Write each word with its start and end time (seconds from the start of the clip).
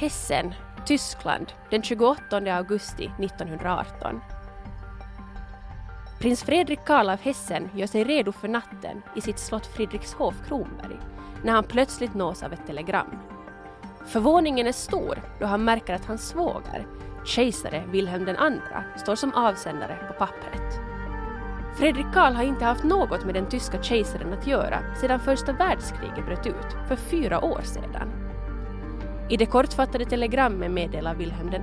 Hessen, 0.00 0.54
Tyskland, 0.86 1.52
den 1.70 1.82
28 1.82 2.36
augusti 2.36 3.10
1918. 3.18 4.20
Prins 6.20 6.42
Fredrik 6.42 6.78
Karl 6.86 7.08
av 7.08 7.20
Hessen 7.20 7.68
gör 7.74 7.86
sig 7.86 8.04
redo 8.04 8.32
för 8.32 8.48
natten 8.48 9.02
i 9.16 9.20
sitt 9.20 9.38
slott 9.38 9.66
Fredrikshof 9.66 10.34
Kronberg 10.46 10.96
när 11.44 11.52
han 11.52 11.64
plötsligt 11.64 12.14
nås 12.14 12.42
av 12.42 12.52
ett 12.52 12.66
telegram. 12.66 13.18
Förvåningen 14.06 14.66
är 14.66 14.72
stor 14.72 15.22
då 15.40 15.46
han 15.46 15.64
märker 15.64 15.94
att 15.94 16.06
hans 16.06 16.28
svåger, 16.28 16.86
kejsare 17.24 17.84
Wilhelm 17.90 18.28
II, 18.28 18.60
står 18.96 19.14
som 19.14 19.34
avsändare 19.34 19.98
på 20.08 20.12
pappret. 20.12 20.80
Fredrik 21.78 22.06
Karl 22.14 22.34
har 22.34 22.42
inte 22.42 22.64
haft 22.64 22.84
något 22.84 23.24
med 23.24 23.34
den 23.34 23.48
tyska 23.48 23.82
kejsaren 23.82 24.32
att 24.32 24.46
göra 24.46 24.94
sedan 25.00 25.20
första 25.20 25.52
världskriget 25.52 26.26
bröt 26.26 26.46
ut 26.46 26.88
för 26.88 26.96
fyra 26.96 27.44
år 27.44 27.60
sedan. 27.62 28.09
I 29.30 29.36
det 29.36 29.46
kortfattade 29.46 30.04
telegrammet 30.04 30.70
meddelar 30.70 31.14
Wilhelm 31.14 31.52
II 31.52 31.62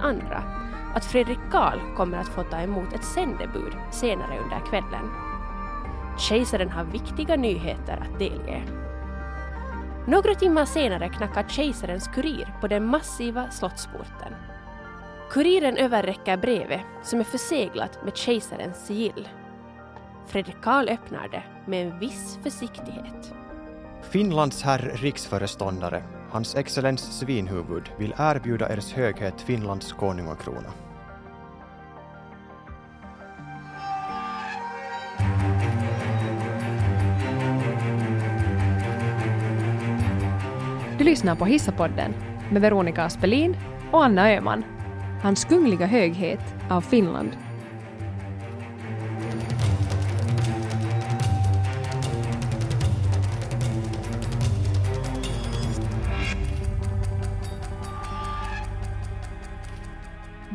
att 0.96 1.06
Fredrik 1.06 1.40
Karl 1.52 1.96
kommer 1.96 2.18
att 2.18 2.28
få 2.28 2.44
ta 2.44 2.58
emot 2.58 2.94
ett 2.94 3.04
sändebud 3.04 3.74
senare 3.92 4.40
under 4.40 4.60
kvällen. 4.70 5.10
Kejsaren 6.20 6.70
har 6.70 6.84
viktiga 6.84 7.36
nyheter 7.36 7.98
att 7.98 8.20
delge. 8.20 8.64
Några 10.08 10.36
timmar 10.36 10.66
senare 10.66 11.10
knackar 11.10 11.46
kejsarens 11.48 12.08
kurir 12.08 12.54
på 12.62 12.68
den 12.68 12.86
massiva 12.86 13.52
slottsporten. 13.52 14.34
Kuriren 15.32 15.78
överräcker 15.78 16.38
brevet 16.38 16.86
som 17.04 17.20
är 17.20 17.24
förseglat 17.24 18.00
med 18.06 18.18
kejsarens 18.18 18.86
sigill. 18.86 19.28
Fredrik 20.28 20.62
Karl 20.62 20.90
öppnar 20.90 21.28
det 21.28 21.44
med 21.66 21.88
en 21.88 22.00
viss 22.00 22.40
försiktighet. 22.44 23.34
Finlands 24.12 24.64
herr 24.64 24.92
riksföreståndare, 24.96 26.04
hans 26.30 26.56
excellens 26.56 27.20
Svinhuvud, 27.20 27.90
vill 27.98 28.14
erbjuda 28.18 28.68
ers 28.68 28.94
höghet 28.94 29.42
Finlands 29.42 29.94
konungakrona. 29.94 30.70
Du 40.98 41.04
lyssnar 41.04 41.36
på 41.36 41.46
Hissapodden 41.46 42.14
med 42.52 42.62
Veronica 42.62 43.04
Aspelin 43.04 43.58
och 43.92 44.04
Anna 44.04 44.32
Öhman. 44.32 44.64
Hans 45.24 45.46
kungliga 45.46 45.86
höghet 45.86 46.56
av 46.70 46.82
Finland. 46.82 47.47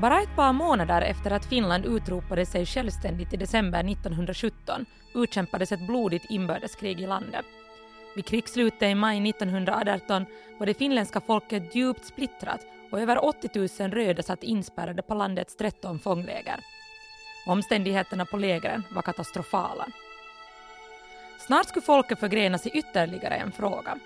Bara 0.03 0.23
ett 0.23 0.37
par 0.37 0.53
månader 0.53 1.03
efter 1.03 1.31
att 1.31 1.47
Finland 1.47 1.87
utropade 1.87 2.47
sig 2.47 2.67
självständigt 2.67 3.33
i 3.33 3.37
december 3.37 3.79
1917 3.93 4.87
utkämpades 5.15 5.73
ett 5.73 5.87
blodigt 5.87 6.31
inbördeskrig 6.31 7.01
i 7.01 7.07
landet. 7.07 7.45
Vid 8.17 8.25
krigsslutet 8.25 8.83
i 8.83 8.95
maj 8.95 9.31
1918 9.31 10.27
var 10.59 10.67
det 10.67 10.75
finländska 10.75 11.21
folket 11.21 11.75
djupt 11.75 12.05
splittrat 12.05 12.61
och 12.91 13.01
över 13.01 13.25
80 13.25 13.83
000 13.83 13.91
röda 13.91 14.23
satt 14.23 14.43
inspärrade 14.43 15.03
på 15.03 15.15
landets 15.15 15.57
13 15.57 15.99
fångläger. 15.99 16.61
Omständigheterna 17.47 18.27
på 18.27 18.37
lägren 18.37 18.83
var 18.91 19.03
katastrofala. 19.03 19.87
Snart 21.39 21.67
skulle 21.67 21.83
folket 21.83 22.21
förgrenas 22.21 22.67
i 22.67 22.71
ytterligare 22.71 23.35
en 23.35 23.53
fråga. 23.53 23.99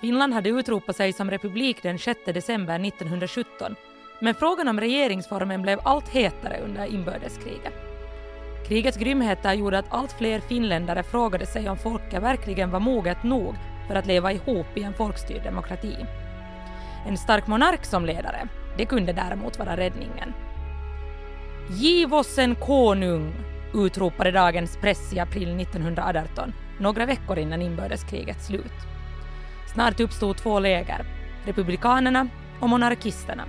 Finland 0.00 0.34
hade 0.34 0.48
utropat 0.48 0.96
sig 0.96 1.12
som 1.12 1.30
republik 1.30 1.82
den 1.82 1.98
6 1.98 2.20
december 2.24 2.86
1917 2.86 3.76
men 4.20 4.34
frågan 4.34 4.68
om 4.68 4.80
regeringsformen 4.80 5.62
blev 5.62 5.80
allt 5.82 6.08
hetare 6.08 6.60
under 6.64 6.84
inbördeskriget. 6.84 7.74
Krigets 8.68 8.98
grymheter 8.98 9.52
gjorde 9.52 9.78
att 9.78 9.92
allt 9.92 10.12
fler 10.12 10.40
finländare 10.40 11.02
frågade 11.02 11.46
sig 11.46 11.68
om 11.68 11.76
folket 11.76 12.22
verkligen 12.22 12.70
var 12.70 12.80
moget 12.80 13.22
nog 13.22 13.54
för 13.88 13.94
att 13.94 14.06
leva 14.06 14.32
ihop 14.32 14.66
i 14.74 14.82
en 14.82 14.94
folkstyrd 14.94 15.42
demokrati. 15.42 15.96
En 17.06 17.16
stark 17.16 17.46
monark 17.46 17.84
som 17.84 18.04
ledare, 18.04 18.48
det 18.76 18.86
kunde 18.86 19.12
däremot 19.12 19.58
vara 19.58 19.76
räddningen. 19.76 20.32
Giv 21.70 22.14
oss 22.14 22.38
en 22.38 22.54
konung, 22.54 23.34
utropade 23.74 24.30
dagens 24.30 24.76
press 24.76 25.12
i 25.12 25.20
april 25.20 25.60
1918, 25.60 26.52
några 26.80 27.06
veckor 27.06 27.38
innan 27.38 27.62
inbördeskrigets 27.62 28.46
slut. 28.46 28.72
Snart 29.74 30.00
uppstod 30.00 30.36
två 30.36 30.58
läger, 30.58 31.06
republikanerna 31.44 32.28
och 32.60 32.68
monarkisterna. 32.68 33.44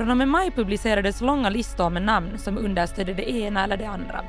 Från 0.00 0.10
och 0.10 0.16
med 0.16 0.28
maj 0.28 0.50
publicerades 0.50 1.20
långa 1.20 1.50
listor 1.50 1.90
med 1.90 2.02
namn 2.02 2.38
som 2.38 2.58
understödde 2.58 3.14
det 3.14 3.30
ena 3.30 3.64
eller 3.64 3.76
det 3.76 3.84
andra. 3.84 4.24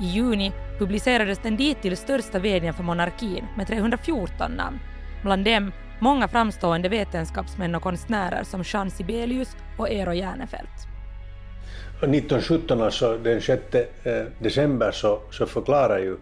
I 0.00 0.04
juni 0.04 0.52
publicerades 0.78 1.38
den 1.38 1.56
dittills 1.56 2.00
största 2.00 2.38
vdn 2.38 2.74
för 2.74 2.82
monarkin 2.82 3.44
med 3.56 3.66
314 3.66 4.52
namn, 4.52 4.78
bland 5.22 5.44
dem 5.44 5.72
många 6.00 6.28
framstående 6.28 6.88
vetenskapsmän 6.88 7.74
och 7.74 7.82
konstnärer 7.82 8.42
som 8.44 8.62
Jean 8.64 8.90
Sibelius 8.90 9.56
och 9.78 9.88
Eero 9.88 10.12
Järnefelt. 10.12 10.86
1917, 12.02 12.82
alltså 12.82 13.18
den 13.18 13.40
6 13.40 13.74
eh, 13.74 14.24
december, 14.38 14.90
så, 14.90 15.20
så 15.30 15.46
förklarar 15.46 15.98
ju 15.98 16.16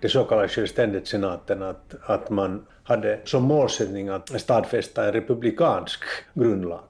det 0.00 0.08
så 0.08 0.24
kallade 0.24 0.48
självständighetssenaten 0.48 1.62
att, 1.62 1.94
att 2.02 2.30
man 2.30 2.66
hade 2.82 3.20
som 3.24 3.42
målsättning 3.42 4.08
att 4.08 4.40
stadfästa 4.40 5.06
en 5.06 5.12
republikansk 5.12 6.00
grundlag. 6.34 6.84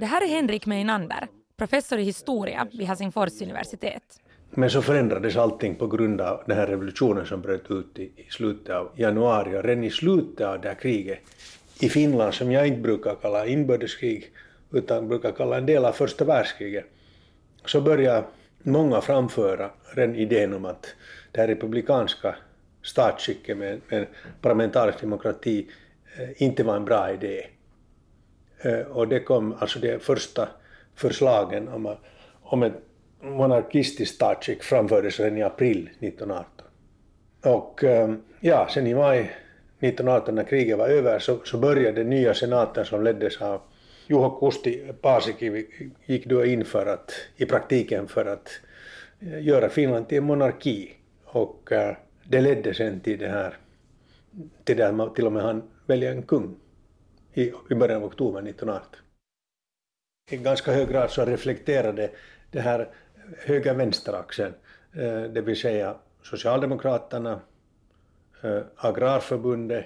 Det 0.00 0.06
här 0.06 0.22
är 0.22 0.26
Henrik 0.26 0.66
Meinander, 0.66 1.28
professor 1.56 1.98
i 1.98 2.02
historia 2.02 2.68
vid 2.72 2.86
Helsingfors 2.86 3.42
universitet. 3.42 4.02
Men 4.50 4.70
så 4.70 4.82
förändrades 4.82 5.36
allting 5.36 5.74
på 5.74 5.86
grund 5.86 6.20
av 6.20 6.42
den 6.46 6.56
här 6.56 6.66
revolutionen 6.66 7.26
som 7.26 7.40
bröt 7.40 7.70
ut 7.70 7.98
i, 7.98 8.02
i 8.02 8.26
slutet 8.30 8.74
av 8.74 8.90
januari 8.96 9.58
och 9.58 9.64
redan 9.64 9.84
i 9.84 9.90
slutet 9.90 10.46
av 10.46 10.60
det 10.60 10.68
här 10.68 10.74
kriget 10.74 11.18
i 11.80 11.88
Finland 11.88 12.34
som 12.34 12.52
jag 12.52 12.66
inte 12.66 12.80
brukar 12.80 13.14
kalla 13.14 13.46
inbördeskrig 13.46 14.32
utan 14.72 15.08
brukar 15.08 15.32
kalla 15.32 15.56
en 15.56 15.66
del 15.66 15.84
av 15.84 15.92
första 15.92 16.24
världskriget 16.24 16.84
så 17.64 17.80
började 17.80 18.24
många 18.62 19.00
framföra 19.00 19.70
den 19.94 20.14
idén 20.14 20.54
om 20.54 20.64
att 20.64 20.94
det 21.32 21.40
här 21.40 21.48
republikanska 21.48 22.36
statsskicket 22.82 23.58
med, 23.58 23.80
med 23.88 24.06
parlamentarisk 24.40 25.00
demokrati 25.00 25.66
eh, 26.18 26.42
inte 26.42 26.64
var 26.64 26.76
en 26.76 26.84
bra 26.84 27.12
idé. 27.12 27.46
Eh, 28.62 28.80
och 28.80 29.08
det 29.08 29.20
kom 29.20 29.54
alltså 29.58 29.78
de 29.78 29.98
första 29.98 30.48
förslagen 30.94 31.68
om, 31.68 31.96
om 32.42 32.62
ett 32.62 32.82
monarkistiskt 33.20 34.14
statsskick 34.14 34.62
framfördes 34.62 35.20
redan 35.20 35.38
i 35.38 35.42
april 35.42 35.90
1918. 35.98 36.66
Och 37.42 37.84
ehm, 37.84 38.22
ja, 38.40 38.68
sen 38.70 38.86
i 38.86 38.94
maj 38.94 39.18
1918 39.18 40.34
när 40.34 40.44
kriget 40.44 40.78
var 40.78 40.88
över 40.88 41.18
så, 41.18 41.38
så 41.44 41.58
började 41.58 42.00
den 42.00 42.10
nya 42.10 42.34
senaten 42.34 42.84
som 42.84 43.04
leddes 43.04 43.42
av 43.42 43.60
Juho 44.06 44.30
Kusti 44.30 44.92
Paasikivi 45.00 45.66
gick 46.06 46.26
då 46.26 46.44
in 46.44 46.64
för 46.64 46.86
att, 46.86 47.12
i 47.36 47.46
praktiken 47.46 48.08
för 48.08 48.26
att 48.26 48.60
eh, 49.20 49.46
göra 49.46 49.68
Finland 49.68 50.08
till 50.08 50.18
en 50.18 50.24
monarki. 50.24 50.92
Och 51.24 51.72
eh, 51.72 51.96
det 52.24 52.40
ledde 52.40 52.74
sen 52.74 53.00
till 53.00 53.18
det 53.18 53.28
här, 53.28 53.56
till 54.64 54.76
det 54.76 54.84
här, 54.84 55.14
till 55.14 55.26
och 55.26 55.32
med 55.32 55.42
han 55.42 55.62
välja 55.86 56.10
en 56.10 56.22
kung 56.22 56.56
i, 57.34 57.52
i 57.70 57.74
början 57.74 57.96
av 57.96 58.04
oktober 58.04 58.38
1918. 58.40 59.00
I 60.30 60.36
ganska 60.36 60.72
hög 60.72 60.88
grad 60.88 61.10
så 61.10 61.24
reflekterade 61.24 62.10
det 62.50 62.60
här 62.60 62.88
höger 63.38 63.74
vänsteraxeln, 63.74 64.54
eh, 64.92 65.22
det 65.22 65.40
vill 65.40 65.60
säga 65.60 65.96
Socialdemokraterna, 66.22 67.40
eh, 68.42 68.60
Agrarförbundet 68.76 69.84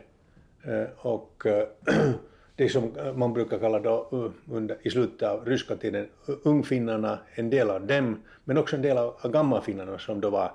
eh, 0.64 1.06
och 1.06 1.46
eh, 1.46 1.68
det 2.56 2.68
som 2.68 2.92
man 3.16 3.32
brukar 3.32 3.58
kalla 3.58 3.80
då 3.80 4.08
eh, 4.12 4.54
under, 4.54 4.76
i 4.82 4.90
slutet 4.90 5.28
av 5.28 5.46
ryska 5.46 5.76
tiden 5.76 6.08
ungfinnarna, 6.42 7.18
en 7.34 7.50
del 7.50 7.70
av 7.70 7.86
dem, 7.86 8.22
men 8.44 8.58
också 8.58 8.76
en 8.76 8.82
del 8.82 8.98
av 8.98 9.30
gammalfinnarna 9.30 9.98
som 9.98 10.20
då 10.20 10.30
var 10.30 10.52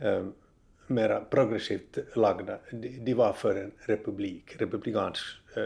eh, 0.00 0.24
mera 0.90 1.20
progressivt 1.20 1.98
lagda, 2.14 2.58
de 3.04 3.14
var 3.14 3.32
för 3.32 3.54
en 3.54 3.72
republik, 3.86 4.56
republikansk 4.58 5.24
eh, 5.56 5.64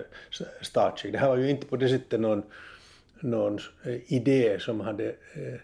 statsskick. 0.61 1.12
Det 1.12 1.19
här 1.19 1.29
var 1.29 1.37
ju 1.37 1.50
inte 1.50 1.67
på 1.67 1.76
det 1.76 1.88
sättet 1.88 2.21
någon, 2.21 2.43
någon 3.21 3.59
eh, 3.85 4.12
idé 4.12 4.59
som 4.61 4.81
hade, 4.81 5.05
eh, 5.35 5.55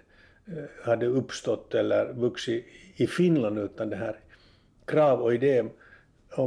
eh, 0.56 0.64
hade 0.84 1.06
uppstått 1.06 1.74
eller 1.74 2.12
vuxit 2.12 2.66
i 2.96 3.06
Finland 3.06 3.58
utan 3.58 3.90
det 3.90 3.96
här 3.96 4.16
krav 4.86 5.20
och 5.22 5.34
idé 5.34 5.60
om, 5.60 5.70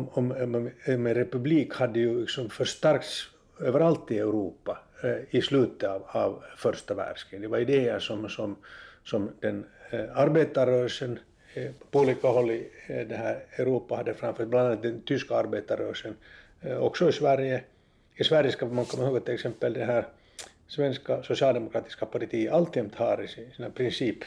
om, 0.09 0.31
om, 0.31 0.31
om 0.55 0.71
en 0.85 1.13
republik 1.13 1.73
hade 1.73 1.99
ju 1.99 2.21
liksom 2.21 2.49
förstärkts 2.49 3.29
överallt 3.59 4.11
i 4.11 4.19
Europa 4.19 4.79
eh, 5.03 5.37
i 5.37 5.41
slutet 5.41 5.89
av, 5.89 6.03
av 6.07 6.43
första 6.57 6.93
världskriget. 6.93 7.41
Det 7.41 7.47
var 7.47 7.57
idéer 7.57 7.99
som, 7.99 8.29
som, 8.29 8.55
som 9.03 9.31
den 9.39 9.65
arbetarrörelsen 10.13 11.19
på 11.91 11.99
olika 11.99 12.27
håll 12.27 12.51
i 12.51 12.69
eh, 12.87 13.07
det 13.07 13.15
här 13.15 13.45
Europa 13.57 13.95
hade 13.95 14.13
framförts, 14.13 14.49
bland 14.49 14.67
annat 14.67 14.83
den 14.83 15.01
tyska 15.01 15.35
arbetarrörelsen, 15.35 16.15
eh, 16.61 16.77
också 16.77 17.09
i 17.09 17.11
Sverige. 17.11 17.63
I 18.15 18.23
Sverige 18.23 18.51
ska 18.51 18.65
man 18.65 18.85
komma 18.85 19.03
ihåg 19.03 19.17
att 19.17 19.25
till 19.25 19.33
exempel 19.33 19.73
det 19.73 19.85
här 19.85 20.07
svenska 20.67 21.23
socialdemokratiska 21.23 22.05
partiet 22.05 22.53
alltjämt 22.53 22.95
har 22.95 23.23
i 23.23 23.27
sina 23.27 23.69
princip, 23.69 24.17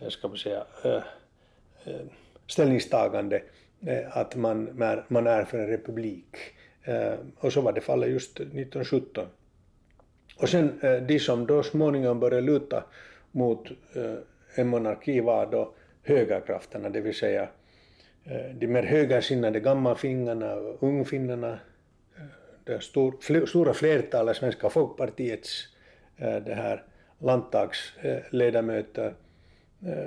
eh, 0.00 0.08
ska 0.08 0.28
man 0.28 0.38
säga, 0.38 0.64
ställningstagande 2.46 3.42
att 4.10 4.36
man, 4.36 4.68
man 5.08 5.26
är 5.26 5.44
för 5.44 5.58
en 5.58 5.66
republik. 5.66 6.36
Och 7.36 7.52
så 7.52 7.60
var 7.60 7.72
det 7.72 7.80
fallet 7.80 8.10
just 8.10 8.36
1917. 8.36 9.26
Och 10.36 10.48
sen 10.48 10.80
de 11.06 11.18
som 11.18 11.46
då 11.46 11.62
småningom 11.62 12.20
började 12.20 12.46
luta 12.46 12.84
mot 13.32 13.68
en 14.54 14.68
monarki 14.68 15.20
var 15.20 15.46
då 15.46 15.74
högerkrafterna, 16.02 16.88
det 16.88 17.00
vill 17.00 17.14
säga 17.14 17.48
eh, 18.24 18.54
de 18.54 18.66
mer 18.66 18.82
högersinnade 18.82 19.60
gammalfingarna 19.60 20.54
och 20.54 20.82
ungfinnarna, 20.82 21.52
eh, 22.16 22.22
det 22.64 22.82
stor, 22.82 23.46
stora 23.46 23.74
flertalet 23.74 24.36
svenska 24.36 24.70
folkpartiets 24.70 25.68
eh, 26.16 26.36
det 26.36 26.54
här 26.54 26.84
landtagsledamöter. 27.18 29.14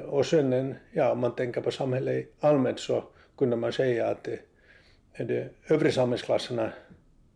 Och 0.06 0.26
sen 0.26 0.54
en, 0.54 0.76
ja, 0.92 1.12
om 1.12 1.20
man 1.20 1.36
tänker 1.36 1.62
på 1.62 1.72
samhället 1.72 2.28
allmänt 2.40 2.80
så 2.80 3.04
kunde 3.38 3.56
man 3.56 3.74
säga 3.74 4.08
att 4.08 4.24
det, 4.24 4.40
de 5.18 5.50
övre 5.68 5.92
samhällsklasserna 5.92 6.72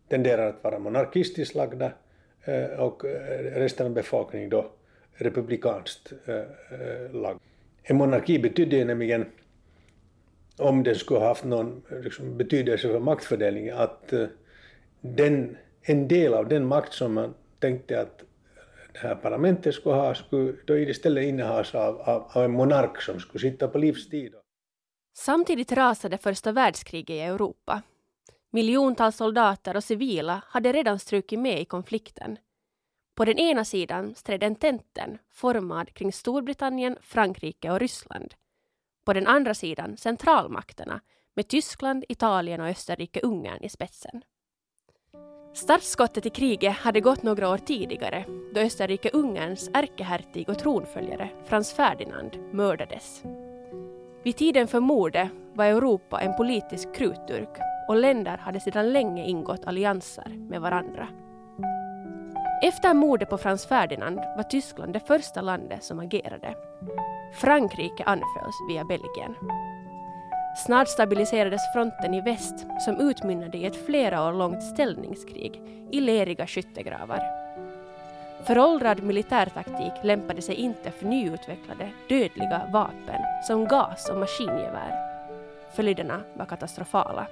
tenderar 0.08 0.48
att 0.48 0.64
vara 0.64 0.78
monarkistiskt 0.78 1.54
lagda 1.54 1.92
och 2.78 3.04
resten 3.54 3.86
av 3.86 3.92
befolkningen 3.92 4.50
då 4.50 4.72
republikanskt 5.12 6.12
lagd. 7.12 7.40
En 7.90 7.96
monarki 7.96 8.38
betydde 8.38 8.84
nämligen, 8.84 9.26
om 10.58 10.82
den 10.82 10.94
skulle 10.94 11.20
ha 11.20 11.28
haft 11.28 11.44
någon 11.44 11.82
liksom, 12.02 12.36
betydelse 12.36 12.88
för 12.88 12.98
maktfördelningen, 12.98 13.76
att 13.76 14.12
eh, 14.12 14.26
den, 15.00 15.56
en 15.82 16.08
del 16.08 16.34
av 16.34 16.48
den 16.48 16.66
makt 16.66 16.92
som 16.92 17.14
man 17.14 17.34
tänkte 17.58 18.00
att 18.00 18.22
det 18.92 18.98
här 18.98 19.14
parlamentet 19.14 19.74
skulle 19.74 19.94
ha, 19.94 20.14
skulle 20.14 20.52
då 20.66 20.78
istället 20.78 21.24
innehas 21.24 21.74
av, 21.74 22.00
av, 22.00 22.30
av 22.32 22.44
en 22.44 22.50
monark 22.50 23.02
som 23.02 23.20
skulle 23.20 23.50
sitta 23.50 23.68
på 23.68 23.78
livstid. 23.78 24.34
Samtidigt 25.18 25.72
rasade 25.72 26.18
första 26.18 26.52
världskriget 26.52 27.10
i 27.10 27.20
Europa. 27.20 27.82
Miljontals 28.52 29.16
soldater 29.16 29.76
och 29.76 29.84
civila 29.84 30.42
hade 30.46 30.72
redan 30.72 30.98
strukit 30.98 31.38
med 31.38 31.60
i 31.60 31.64
konflikten. 31.64 32.36
På 33.20 33.24
den 33.24 33.38
ena 33.38 33.64
sidan 33.64 34.14
stred 34.14 34.42
ententen 34.42 35.18
formad 35.32 35.94
kring 35.94 36.12
Storbritannien, 36.12 36.96
Frankrike 37.00 37.70
och 37.70 37.80
Ryssland. 37.80 38.34
På 39.04 39.12
den 39.12 39.26
andra 39.26 39.54
sidan 39.54 39.96
centralmakterna 39.96 41.00
med 41.36 41.48
Tyskland, 41.48 42.04
Italien 42.08 42.60
och 42.60 42.66
Österrike-Ungern 42.66 43.62
i 43.62 43.68
spetsen. 43.68 44.22
Startskottet 45.54 46.26
i 46.26 46.30
kriget 46.30 46.76
hade 46.76 47.00
gått 47.00 47.22
några 47.22 47.48
år 47.48 47.58
tidigare 47.58 48.24
då 48.54 48.60
Österrike-Ungerns 48.60 49.70
ärkehertig 49.74 50.48
och 50.48 50.58
tronföljare 50.58 51.30
Frans 51.44 51.72
Ferdinand 51.72 52.38
mördades. 52.52 53.22
Vid 54.22 54.36
tiden 54.36 54.68
för 54.68 54.80
mordet 54.80 55.30
var 55.54 55.64
Europa 55.64 56.20
en 56.20 56.36
politisk 56.36 56.94
krutdurk 56.94 57.58
och 57.88 57.96
länder 57.96 58.36
hade 58.36 58.60
sedan 58.60 58.92
länge 58.92 59.26
ingått 59.26 59.64
allianser 59.64 60.28
med 60.28 60.60
varandra. 60.60 61.08
Efter 62.62 62.94
mordet 62.94 63.30
på 63.30 63.38
Frans 63.38 63.66
Ferdinand 63.66 64.16
var 64.36 64.42
Tyskland 64.42 64.92
det 64.92 65.00
första 65.00 65.40
landet 65.40 65.84
som 65.84 66.00
agerade. 66.00 66.54
Frankrike 67.32 68.04
anfölls 68.04 68.56
via 68.68 68.84
Belgien. 68.84 69.34
Snart 70.66 70.88
stabiliserades 70.88 71.60
fronten 71.74 72.14
i 72.14 72.20
väst 72.20 72.66
som 72.84 72.96
utmynnade 72.96 73.58
i 73.58 73.66
ett 73.66 73.86
flera 73.86 74.28
år 74.28 74.32
långt 74.32 74.62
ställningskrig 74.62 75.62
i 75.90 76.00
leriga 76.00 76.46
skyttegravar. 76.46 77.22
Föråldrad 78.46 79.02
militärtaktik 79.02 79.92
lämpade 80.02 80.42
sig 80.42 80.54
inte 80.54 80.90
för 80.90 81.06
nyutvecklade 81.06 81.90
dödliga 82.08 82.62
vapen 82.72 83.22
som 83.46 83.64
gas 83.64 84.10
och 84.10 84.18
maskingevär. 84.18 84.94
Följderna 85.76 86.20
var 86.34 86.46
katastrofala. 86.46 87.26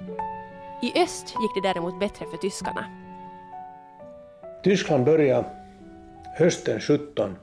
I 0.82 1.02
öst 1.02 1.26
gick 1.26 1.54
det 1.54 1.68
däremot 1.68 2.00
bättre 2.00 2.26
för 2.30 2.36
tyskarna. 2.36 3.07
Tyskland 4.62 5.04
började 5.04 5.44
hösten 6.36 6.80
17, 6.80 7.36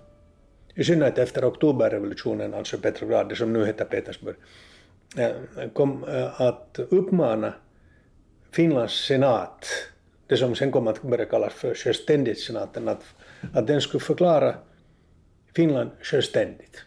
i 0.75 0.83
synnerhet 0.83 1.17
efter 1.17 1.45
oktoberrevolutionen, 1.45 2.53
alltså 2.53 2.77
Petrograd, 2.77 3.29
det 3.29 3.35
som 3.35 3.53
nu 3.53 3.65
heter 3.65 3.85
Petersburg, 3.85 4.35
eh, 5.17 5.31
kom 5.73 6.03
eh, 6.03 6.41
att 6.41 6.79
uppmana 6.89 7.53
Finlands 8.51 8.93
senat, 8.93 9.65
det 10.27 10.37
som 10.37 10.55
sen 10.55 10.71
kom 10.71 10.87
att 10.87 11.01
börja 11.01 11.25
kallas 11.25 11.53
för 11.53 11.75
självständighetssenaten, 11.75 12.87
att, 12.87 13.03
att 13.53 13.67
den 13.67 13.81
skulle 13.81 14.01
förklara 14.01 14.55
Finland 15.55 15.89
självständigt. 16.01 16.83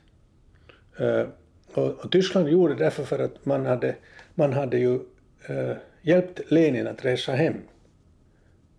Eh, 0.99 1.27
och, 1.75 2.05
och 2.05 2.13
Tyskland 2.13 2.49
gjorde 2.49 2.75
det 2.75 2.85
därför 2.85 3.05
för 3.05 3.19
att 3.19 3.45
man 3.45 3.67
hade, 3.67 3.95
man 4.35 4.53
hade 4.53 4.79
ju 4.79 5.01
hjälpt 6.03 6.41
Lenin 6.51 6.87
att 6.87 7.05
resa 7.05 7.33
hem. 7.33 7.55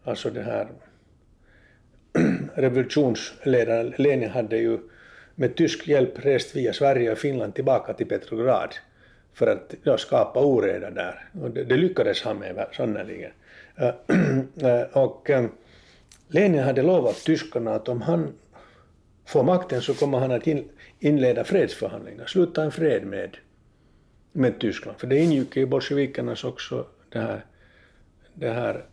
Alltså 0.03 0.29
det 0.29 0.41
här 0.41 0.67
revolutionsledaren 2.55 3.93
Lenin 3.97 4.29
hade 4.29 4.57
ju 4.57 4.79
med 5.35 5.55
tysk 5.55 5.87
hjälp 5.87 6.25
rest 6.25 6.55
via 6.55 6.73
Sverige 6.73 7.11
och 7.11 7.17
Finland 7.17 7.55
tillbaka 7.55 7.93
till 7.93 8.07
Petrograd 8.07 8.75
för 9.33 9.47
att 9.47 9.73
ja, 9.83 9.97
skapa 9.97 10.39
oreda 10.39 10.89
där. 10.89 11.29
Och 11.41 11.51
det, 11.51 11.63
det 11.63 11.77
lyckades 11.77 12.21
han 12.21 12.37
med 12.37 12.67
sannerligen. 12.77 13.31
Eh, 14.61 14.81
och 14.97 15.29
eh, 15.29 15.45
Lenin 16.27 16.63
hade 16.63 16.81
lovat 16.81 17.15
tyskarna 17.15 17.71
att 17.75 17.89
om 17.89 18.01
han 18.01 18.33
får 19.25 19.43
makten 19.43 19.81
så 19.81 19.93
kommer 19.93 20.19
han 20.19 20.31
att 20.31 20.47
inleda 20.99 21.43
fredsförhandlingar, 21.43 22.25
sluta 22.25 22.63
en 22.63 22.71
fred 22.71 23.07
med, 23.07 23.37
med 24.31 24.59
Tyskland. 24.59 24.99
För 24.99 25.07
det 25.07 25.17
ingick 25.17 25.57
i 25.57 25.65
bolsjevikernas 25.65 26.43
också 26.43 26.85
det 27.09 27.19
här, 27.19 27.45
det 28.33 28.49
här 28.49 28.85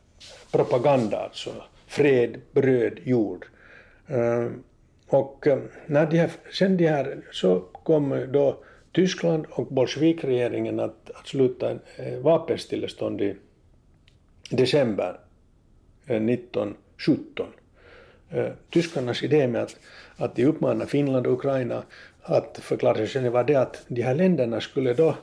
propaganda, 0.52 1.18
alltså 1.18 1.50
fred, 1.86 2.40
bröd, 2.52 2.98
jord. 3.04 3.46
Ehm, 4.08 4.62
och 5.06 5.46
ehm, 5.46 5.68
när 5.86 6.06
de 6.06 6.18
här, 6.18 6.30
sen 6.52 6.76
de 6.76 6.86
här, 6.88 7.22
så 7.32 7.60
kom 7.60 8.26
då 8.32 8.64
Tyskland 8.92 9.46
och 9.50 9.66
bolsjevikregeringen 9.66 10.80
att, 10.80 11.10
att 11.10 11.26
sluta 11.26 11.70
en 11.70 11.80
eh, 11.96 12.18
vapenstillestånd 12.18 13.20
i 13.20 13.36
december 14.50 15.20
eh, 16.06 16.24
1917. 16.24 17.46
Eh, 18.30 18.48
tyskarnas 18.70 19.22
idé 19.22 19.48
med 19.48 19.62
att, 19.62 19.76
att 20.16 20.36
de 20.36 20.44
uppmanar 20.44 20.86
Finland 20.86 21.26
och 21.26 21.32
Ukraina 21.32 21.82
att 22.22 22.58
förklara 22.62 22.94
sig 22.94 23.06
själva 23.06 23.30
var 23.30 23.44
det 23.44 23.56
att 23.56 23.84
de 23.88 24.02
här 24.02 24.14
länderna 24.14 24.60
skulle 24.60 24.94
då 24.94 25.16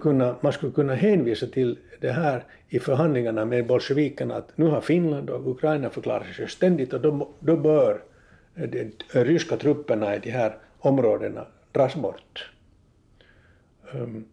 kunna, 0.00 0.36
man 0.40 0.52
skulle 0.52 0.72
kunna 0.72 0.94
hänvisa 0.94 1.46
till 1.46 1.78
det 2.00 2.12
här 2.12 2.44
i 2.68 2.78
förhandlingarna 2.78 3.44
med 3.44 3.66
bolsjevikerna 3.66 4.36
att 4.36 4.58
nu 4.58 4.66
har 4.66 4.80
Finland 4.80 5.30
och 5.30 5.50
Ukraina 5.50 5.90
förklarat 5.90 6.34
sig 6.36 6.48
ständigt, 6.48 6.92
och 6.92 7.00
då, 7.00 7.28
då 7.40 7.56
bör 7.56 8.02
de 8.54 8.92
ryska 9.12 9.56
trupperna 9.56 10.16
i 10.16 10.18
de 10.18 10.30
här 10.30 10.56
områdena 10.78 11.46
dras 11.72 11.94
bort. 11.94 12.50
Um, 13.92 14.24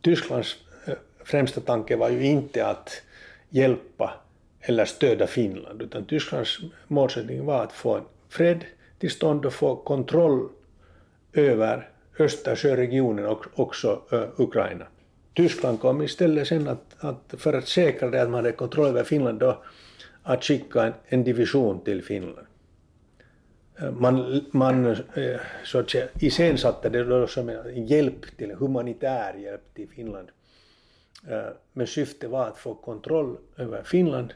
Tysklands 0.00 0.56
eh, 0.86 0.94
främsta 1.24 1.60
tanke 1.60 1.96
var 1.96 2.10
ju 2.10 2.24
inte 2.24 2.66
att 2.66 3.02
hjälpa 3.48 4.14
eller 4.60 4.84
stödja 4.84 5.26
Finland, 5.26 5.82
utan 5.82 6.04
Tysklands 6.04 6.58
målsättning 6.88 7.44
var 7.44 7.64
att 7.64 7.72
få 7.72 7.96
en 7.96 8.04
fred 8.28 8.64
till 8.98 9.10
stånd 9.10 9.46
och 9.46 9.52
få 9.52 9.76
kontroll 9.76 10.48
över 11.32 11.88
Östersjöregionen 12.20 13.26
och 13.26 13.46
också 13.54 14.02
eh, 14.12 14.22
Ukraina. 14.36 14.86
Tyskland 15.34 15.80
kom 15.80 16.02
istället 16.02 16.48
sen 16.48 16.68
att, 16.68 16.94
att 16.98 17.34
för 17.38 17.52
att 17.52 17.68
säkra 17.68 18.10
det 18.10 18.22
att 18.22 18.30
man 18.30 18.34
hade 18.34 18.52
kontroll 18.52 18.86
över 18.86 19.04
Finland 19.04 19.38
då, 19.38 19.62
att 20.22 20.44
skicka 20.44 20.82
en, 20.82 20.92
en 21.08 21.24
division 21.24 21.84
till 21.84 22.02
Finland 22.04 22.46
eh, 23.78 23.90
man, 23.90 24.40
man 24.50 24.86
eh, 24.86 25.40
så 25.64 25.78
att 25.78 25.90
säga 25.90 26.08
iscensatte 26.20 26.88
det 26.88 27.04
då 27.04 27.26
som 27.26 27.48
en 27.48 27.86
hjälp 27.86 28.36
till, 28.36 28.50
humanitär 28.50 29.34
hjälp 29.34 29.74
till 29.74 29.88
Finland. 29.88 30.28
Men 31.72 31.86
syftet 31.86 32.30
var 32.30 32.46
att 32.46 32.58
få 32.58 32.74
kontroll 32.74 33.36
över 33.56 33.82
Finland, 33.82 34.34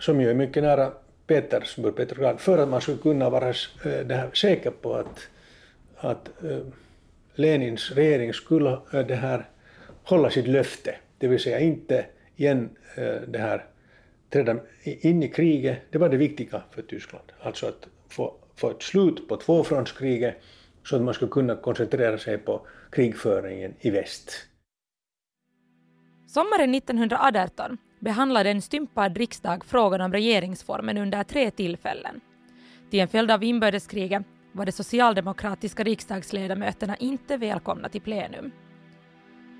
som 0.00 0.20
ju 0.20 0.30
är 0.30 0.34
mycket 0.34 0.62
nära 0.62 0.92
Petersburg, 1.26 1.96
Petrograd, 1.96 2.40
för 2.40 2.58
att 2.58 2.68
man 2.68 2.80
skulle 2.80 2.98
kunna 2.98 3.30
vara 3.30 3.52
det 3.82 4.14
här, 4.14 4.30
säker 4.34 4.70
på 4.70 4.94
att, 4.94 5.20
att 6.00 6.44
eh, 6.44 6.60
Lenins 7.34 7.90
regering 7.90 8.32
skulle 8.32 8.70
eh, 8.70 9.06
det 9.06 9.14
här, 9.14 9.48
hålla 10.04 10.30
sitt 10.30 10.46
löfte, 10.46 10.94
det 11.18 11.28
vill 11.28 11.40
säga 11.40 11.60
inte 11.60 12.06
igen 12.36 12.70
eh, 12.96 13.20
det 13.28 13.38
här 13.38 13.64
träda 14.30 14.56
in 14.84 15.22
i 15.22 15.28
kriget, 15.28 15.78
det 15.90 15.98
var 15.98 16.08
det 16.08 16.16
viktiga 16.16 16.62
för 16.70 16.82
Tyskland. 16.82 17.24
Alltså 17.40 17.66
att 17.66 17.88
få, 18.08 18.34
få 18.56 18.70
ett 18.70 18.82
slut 18.82 19.28
på 19.28 19.36
tvåfrontskriget 19.36 20.34
så 20.84 20.96
att 20.96 21.02
man 21.02 21.14
skulle 21.14 21.30
kunna 21.30 21.56
koncentrera 21.56 22.18
sig 22.18 22.38
på 22.38 22.66
krigföringen 22.92 23.74
i 23.80 23.90
väst. 23.90 24.32
Sommaren 26.26 26.74
1918 26.74 27.78
behandlade 28.00 28.50
en 28.50 28.62
stympad 28.62 29.16
riksdag 29.16 29.64
frågan 29.64 30.00
om 30.00 30.12
regeringsformen 30.12 30.98
under 30.98 31.22
tre 31.24 31.50
tillfällen. 31.50 32.20
Till 32.90 33.00
en 33.00 33.08
följd 33.08 33.30
av 33.30 33.44
inbördeskriget 33.44 34.22
var 34.52 34.66
de 34.66 34.72
socialdemokratiska 34.72 35.84
riksdagsledamöterna 35.84 36.96
inte 36.96 37.36
välkomna 37.36 37.88
till 37.88 38.00
plenum. 38.00 38.50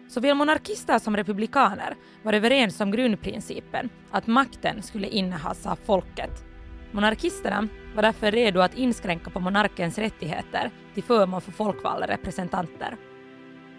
Såväl 0.08 0.34
monarkister 0.34 0.98
som 0.98 1.16
republikaner 1.16 1.96
var 2.22 2.32
överens 2.32 2.80
om 2.80 2.90
grundprincipen 2.90 3.90
att 4.10 4.26
makten 4.26 4.82
skulle 4.82 5.08
innehas 5.08 5.66
av 5.66 5.76
folket. 5.76 6.44
Monarkisterna 6.92 7.68
var 7.94 8.02
därför 8.02 8.30
redo 8.30 8.60
att 8.60 8.78
inskränka 8.78 9.30
på 9.30 9.40
monarkens 9.40 9.98
rättigheter 9.98 10.70
till 10.94 11.02
förmån 11.02 11.40
för 11.40 11.52
folkvalda 11.52 12.06
representanter. 12.06 12.96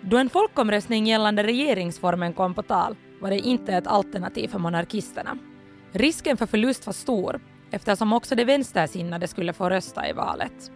Då 0.01 0.17
en 0.17 0.29
folkomröstning 0.29 1.07
gällande 1.07 1.43
regeringsformen 1.43 2.33
kom 2.33 2.53
på 2.53 2.63
tal 2.63 2.95
var 3.21 3.29
det 3.29 3.39
inte 3.39 3.73
ett 3.73 3.87
alternativ 3.87 4.47
för 4.47 4.59
monarkisterna. 4.59 5.37
Risken 5.91 6.37
för 6.37 6.45
förlust 6.45 6.85
var 6.85 6.93
stor 6.93 7.41
eftersom 7.71 8.13
också 8.13 8.35
de 8.35 8.45
vänstersinnade 8.45 9.27
skulle 9.27 9.53
få 9.53 9.69
rösta 9.69 10.09
i 10.09 10.13
valet. 10.13 10.71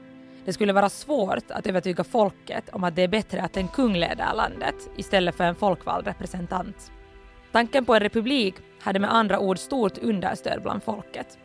Det 0.46 0.54
skulle 0.54 0.74
vara 0.74 0.90
svårt 0.90 1.52
att 1.52 1.68
övertyga 1.68 2.04
folket 2.04 2.70
om 2.70 2.84
att 2.84 2.96
det 2.96 3.02
är 3.02 3.08
bättre 3.08 3.42
att 3.42 3.58
en 3.58 3.68
kung 3.68 3.96
leder 3.96 4.34
landet 4.34 4.76
istället 4.98 5.36
för 5.36 5.44
en 5.44 5.56
folkvald 5.56 6.08
representant. 6.08 6.92
Tanken 7.52 7.86
på 7.86 7.96
en 7.96 8.00
republik 8.00 8.56
hade 8.82 9.00
med 9.00 9.14
andra 9.14 9.40
ord 9.40 9.58
stort 9.58 9.98
understöd 9.98 10.62
bland 10.62 10.84
folket. 10.84 11.38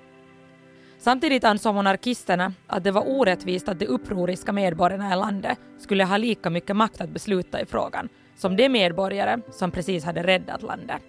Samtidigt 0.99 1.45
ansåg 1.45 1.75
monarkisterna 1.75 2.53
att 2.67 2.85
det 2.85 2.91
var 2.91 3.09
orättvist 3.09 3.69
att 3.69 3.79
de 3.79 3.87
upproriska 3.87 4.53
medborgarna 4.53 5.13
i 5.13 5.17
landet 5.17 5.59
skulle 5.79 6.05
ha 6.05 6.17
lika 6.17 6.51
mycket 6.51 6.77
makt 6.77 7.01
att 7.01 7.11
besluta 7.11 7.61
i 7.61 7.67
frågan 7.67 8.09
som 8.37 8.57
de 8.57 8.69
medborgare 8.69 9.41
som 9.51 9.71
precis 9.71 10.05
hade 10.05 10.23
räddat 10.23 10.63
landet. 10.63 11.03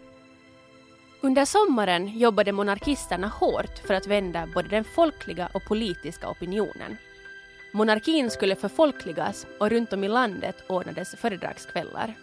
Under 1.22 1.46
sommaren 1.46 2.08
jobbade 2.18 2.52
monarkisterna 2.52 3.28
hårt 3.28 3.78
för 3.88 3.94
att 3.94 4.08
vända 4.08 4.48
både 4.54 4.70
den 4.70 4.84
folkliga 4.84 5.50
och 5.54 5.66
politiska 5.66 6.30
opinionen. 6.30 6.98
Monarkin 7.74 8.32
skulle 8.32 8.56
förfolkligas 8.56 9.48
och 9.60 9.70
runt 9.70 9.94
om 9.94 10.04
i 10.04 10.08
landet 10.08 10.64
ordnades 10.68 11.16
föredragskvällar. 11.16 12.14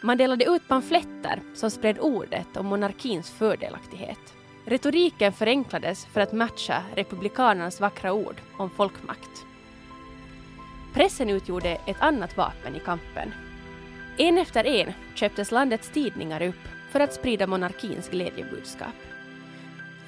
Man 0.00 0.18
delade 0.18 0.44
ut 0.44 0.68
pamfletter 0.68 1.42
som 1.54 1.70
spred 1.70 1.98
ordet 2.00 2.56
om 2.56 2.66
monarkins 2.66 3.30
fördelaktighet. 3.30 4.18
Retoriken 4.66 5.32
förenklades 5.32 6.06
för 6.06 6.20
att 6.20 6.32
matcha 6.32 6.82
republikanernas 6.94 7.80
vackra 7.80 8.12
ord 8.12 8.36
om 8.58 8.70
folkmakt. 8.70 9.44
Pressen 10.94 11.30
utgjorde 11.30 11.80
ett 11.86 12.00
annat 12.00 12.36
vapen 12.36 12.76
i 12.76 12.80
kampen. 12.80 13.34
En 14.18 14.38
efter 14.38 14.66
en 14.66 14.92
köptes 15.14 15.50
landets 15.50 15.90
tidningar 15.90 16.42
upp 16.42 16.68
för 16.90 17.00
att 17.00 17.14
sprida 17.14 17.46
monarkins 17.46 18.08
glädjebudskap. 18.08 18.94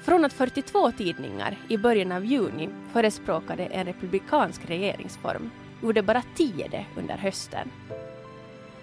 Från 0.01 0.25
att 0.25 0.33
42 0.33 0.91
tidningar 0.91 1.57
i 1.69 1.77
början 1.77 2.11
av 2.11 2.25
juni 2.25 2.69
förespråkade 2.93 3.65
en 3.65 3.85
republikansk 3.85 4.69
regeringsform 4.69 5.51
gjorde 5.83 6.03
bara 6.03 6.23
10 6.35 6.67
det 6.67 6.85
under 6.97 7.17
hösten. 7.17 7.71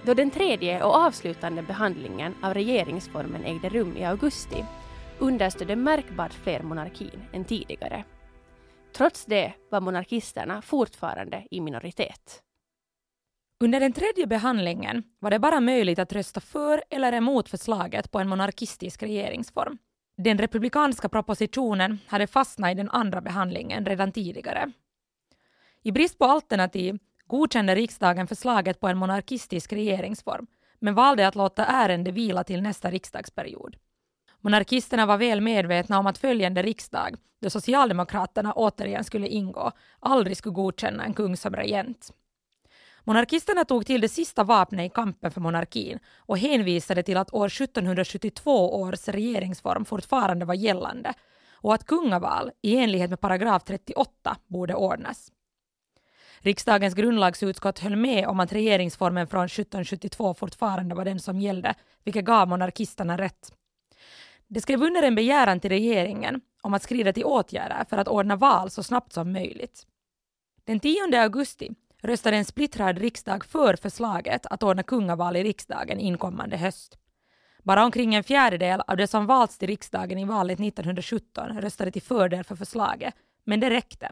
Då 0.02 0.14
den 0.14 0.30
tredje 0.30 0.82
och 0.82 0.94
avslutande 0.94 1.62
behandlingen 1.62 2.34
av 2.42 2.54
regeringsformen 2.54 3.44
ägde 3.44 3.68
rum 3.68 3.96
i 3.96 4.04
augusti 4.04 4.64
understödde 5.18 5.76
märkbart 5.76 6.32
fler 6.32 6.62
monarkin 6.62 7.22
än 7.32 7.44
tidigare. 7.44 8.04
Trots 8.92 9.24
det 9.24 9.52
var 9.70 9.80
monarkisterna 9.80 10.62
fortfarande 10.62 11.46
i 11.50 11.60
minoritet. 11.60 12.42
Under 13.64 13.80
den 13.80 13.92
tredje 13.92 14.26
behandlingen 14.26 15.02
var 15.18 15.30
det 15.30 15.38
bara 15.38 15.60
möjligt 15.60 15.98
att 15.98 16.12
rösta 16.12 16.40
för 16.40 16.82
eller 16.90 17.12
emot 17.12 17.48
förslaget 17.48 18.10
på 18.10 18.18
en 18.18 18.28
monarkistisk 18.28 19.02
regeringsform. 19.02 19.78
Den 20.20 20.38
republikanska 20.38 21.08
propositionen 21.08 21.98
hade 22.06 22.26
fastnat 22.26 22.72
i 22.72 22.74
den 22.74 22.90
andra 22.90 23.20
behandlingen 23.20 23.86
redan 23.86 24.12
tidigare. 24.12 24.72
I 25.82 25.92
brist 25.92 26.18
på 26.18 26.24
alternativ 26.24 26.98
godkände 27.26 27.74
riksdagen 27.74 28.26
förslaget 28.26 28.80
på 28.80 28.88
en 28.88 28.98
monarkistisk 28.98 29.72
regeringsform 29.72 30.46
men 30.78 30.94
valde 30.94 31.28
att 31.28 31.34
låta 31.34 31.64
ärendet 31.64 32.14
vila 32.14 32.44
till 32.44 32.62
nästa 32.62 32.90
riksdagsperiod. 32.90 33.76
Monarkisterna 34.40 35.06
var 35.06 35.16
väl 35.16 35.40
medvetna 35.40 35.98
om 35.98 36.06
att 36.06 36.18
följande 36.18 36.62
riksdag, 36.62 37.16
då 37.40 37.50
Socialdemokraterna 37.50 38.52
återigen 38.52 39.04
skulle 39.04 39.28
ingå, 39.28 39.72
aldrig 40.00 40.36
skulle 40.36 40.54
godkänna 40.54 41.04
en 41.04 41.14
kung 41.14 41.36
som 41.36 41.56
regent. 41.56 42.12
Monarkisterna 43.08 43.64
tog 43.64 43.86
till 43.86 44.00
det 44.00 44.08
sista 44.08 44.44
vapnet 44.44 44.86
i 44.86 44.94
kampen 44.94 45.30
för 45.30 45.40
monarkin 45.40 45.98
och 46.16 46.38
hänvisade 46.38 47.02
till 47.02 47.16
att 47.16 47.34
år 47.34 47.46
1772 47.46 48.80
års 48.80 49.08
regeringsform 49.08 49.84
fortfarande 49.84 50.44
var 50.44 50.54
gällande 50.54 51.14
och 51.52 51.74
att 51.74 51.86
kungaval 51.86 52.50
i 52.62 52.76
enlighet 52.76 53.10
med 53.10 53.20
paragraf 53.20 53.64
38 53.64 54.36
borde 54.46 54.74
ordnas. 54.74 55.32
Riksdagens 56.38 56.94
grundlagsutskott 56.94 57.78
höll 57.78 57.96
med 57.96 58.26
om 58.26 58.40
att 58.40 58.52
regeringsformen 58.52 59.26
från 59.26 59.44
1772 59.44 60.34
fortfarande 60.34 60.94
var 60.94 61.04
den 61.04 61.20
som 61.20 61.40
gällde, 61.40 61.74
vilket 62.04 62.24
gav 62.24 62.48
monarkisterna 62.48 63.18
rätt. 63.18 63.52
De 64.48 64.60
skrev 64.60 64.82
under 64.82 65.02
en 65.02 65.14
begäran 65.14 65.60
till 65.60 65.70
regeringen 65.70 66.40
om 66.62 66.74
att 66.74 66.82
skrida 66.82 67.12
till 67.12 67.24
åtgärder 67.24 67.84
för 67.90 67.96
att 67.96 68.08
ordna 68.08 68.36
val 68.36 68.70
så 68.70 68.82
snabbt 68.82 69.12
som 69.12 69.32
möjligt. 69.32 69.86
Den 70.64 70.80
10 70.80 71.22
augusti 71.22 71.74
röstade 72.02 72.36
en 72.36 72.44
splittrad 72.44 72.98
riksdag 72.98 73.44
för 73.44 73.76
förslaget 73.76 74.46
att 74.46 74.62
ordna 74.62 74.82
kungaval 74.82 75.36
i 75.36 75.44
riksdagen 75.44 76.00
inkommande 76.00 76.56
höst. 76.56 76.98
Bara 77.62 77.84
omkring 77.84 78.14
en 78.14 78.24
fjärdedel 78.24 78.82
av 78.86 78.96
de 78.96 79.06
som 79.06 79.26
valts 79.26 79.58
till 79.58 79.68
riksdagen 79.68 80.18
i 80.18 80.24
valet 80.24 80.60
1917 80.60 81.60
röstade 81.60 81.90
till 81.90 82.02
fördel 82.02 82.44
för 82.44 82.56
förslaget, 82.56 83.14
men 83.44 83.60
det 83.60 83.70
räckte. 83.70 84.10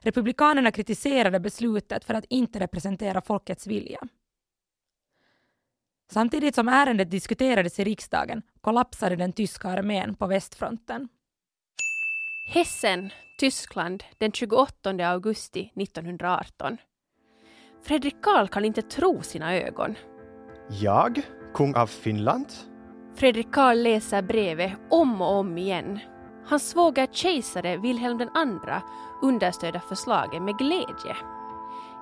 Republikanerna 0.00 0.70
kritiserade 0.70 1.40
beslutet 1.40 2.04
för 2.04 2.14
att 2.14 2.24
inte 2.28 2.60
representera 2.60 3.20
folkets 3.20 3.66
vilja. 3.66 4.00
Samtidigt 6.10 6.54
som 6.54 6.68
ärendet 6.68 7.10
diskuterades 7.10 7.78
i 7.78 7.84
riksdagen 7.84 8.42
kollapsade 8.60 9.16
den 9.16 9.32
tyska 9.32 9.68
armén 9.68 10.14
på 10.14 10.26
västfronten. 10.26 11.08
Hessen, 12.50 13.10
Tyskland, 13.38 14.04
den 14.18 14.32
28 14.32 14.90
augusti 15.08 15.72
1918. 15.76 16.76
Fredrik 17.82 18.22
Karl 18.22 18.48
kan 18.48 18.64
inte 18.64 18.82
tro 18.82 19.22
sina 19.22 19.54
ögon. 19.54 19.94
Jag? 20.80 21.22
Kung 21.54 21.74
av 21.74 21.86
Finland? 21.86 22.46
Fredrik 23.14 23.52
Karl 23.52 23.76
läser 23.78 24.22
brevet 24.22 24.72
om 24.90 25.22
och 25.22 25.36
om 25.36 25.58
igen. 25.58 25.98
Hans 26.46 26.70
svåger 26.70 27.06
kejsare 27.12 27.76
Wilhelm 27.76 28.20
II 28.20 28.28
understöder 29.22 29.80
förslaget 29.88 30.42
med 30.42 30.58
glädje. 30.58 31.16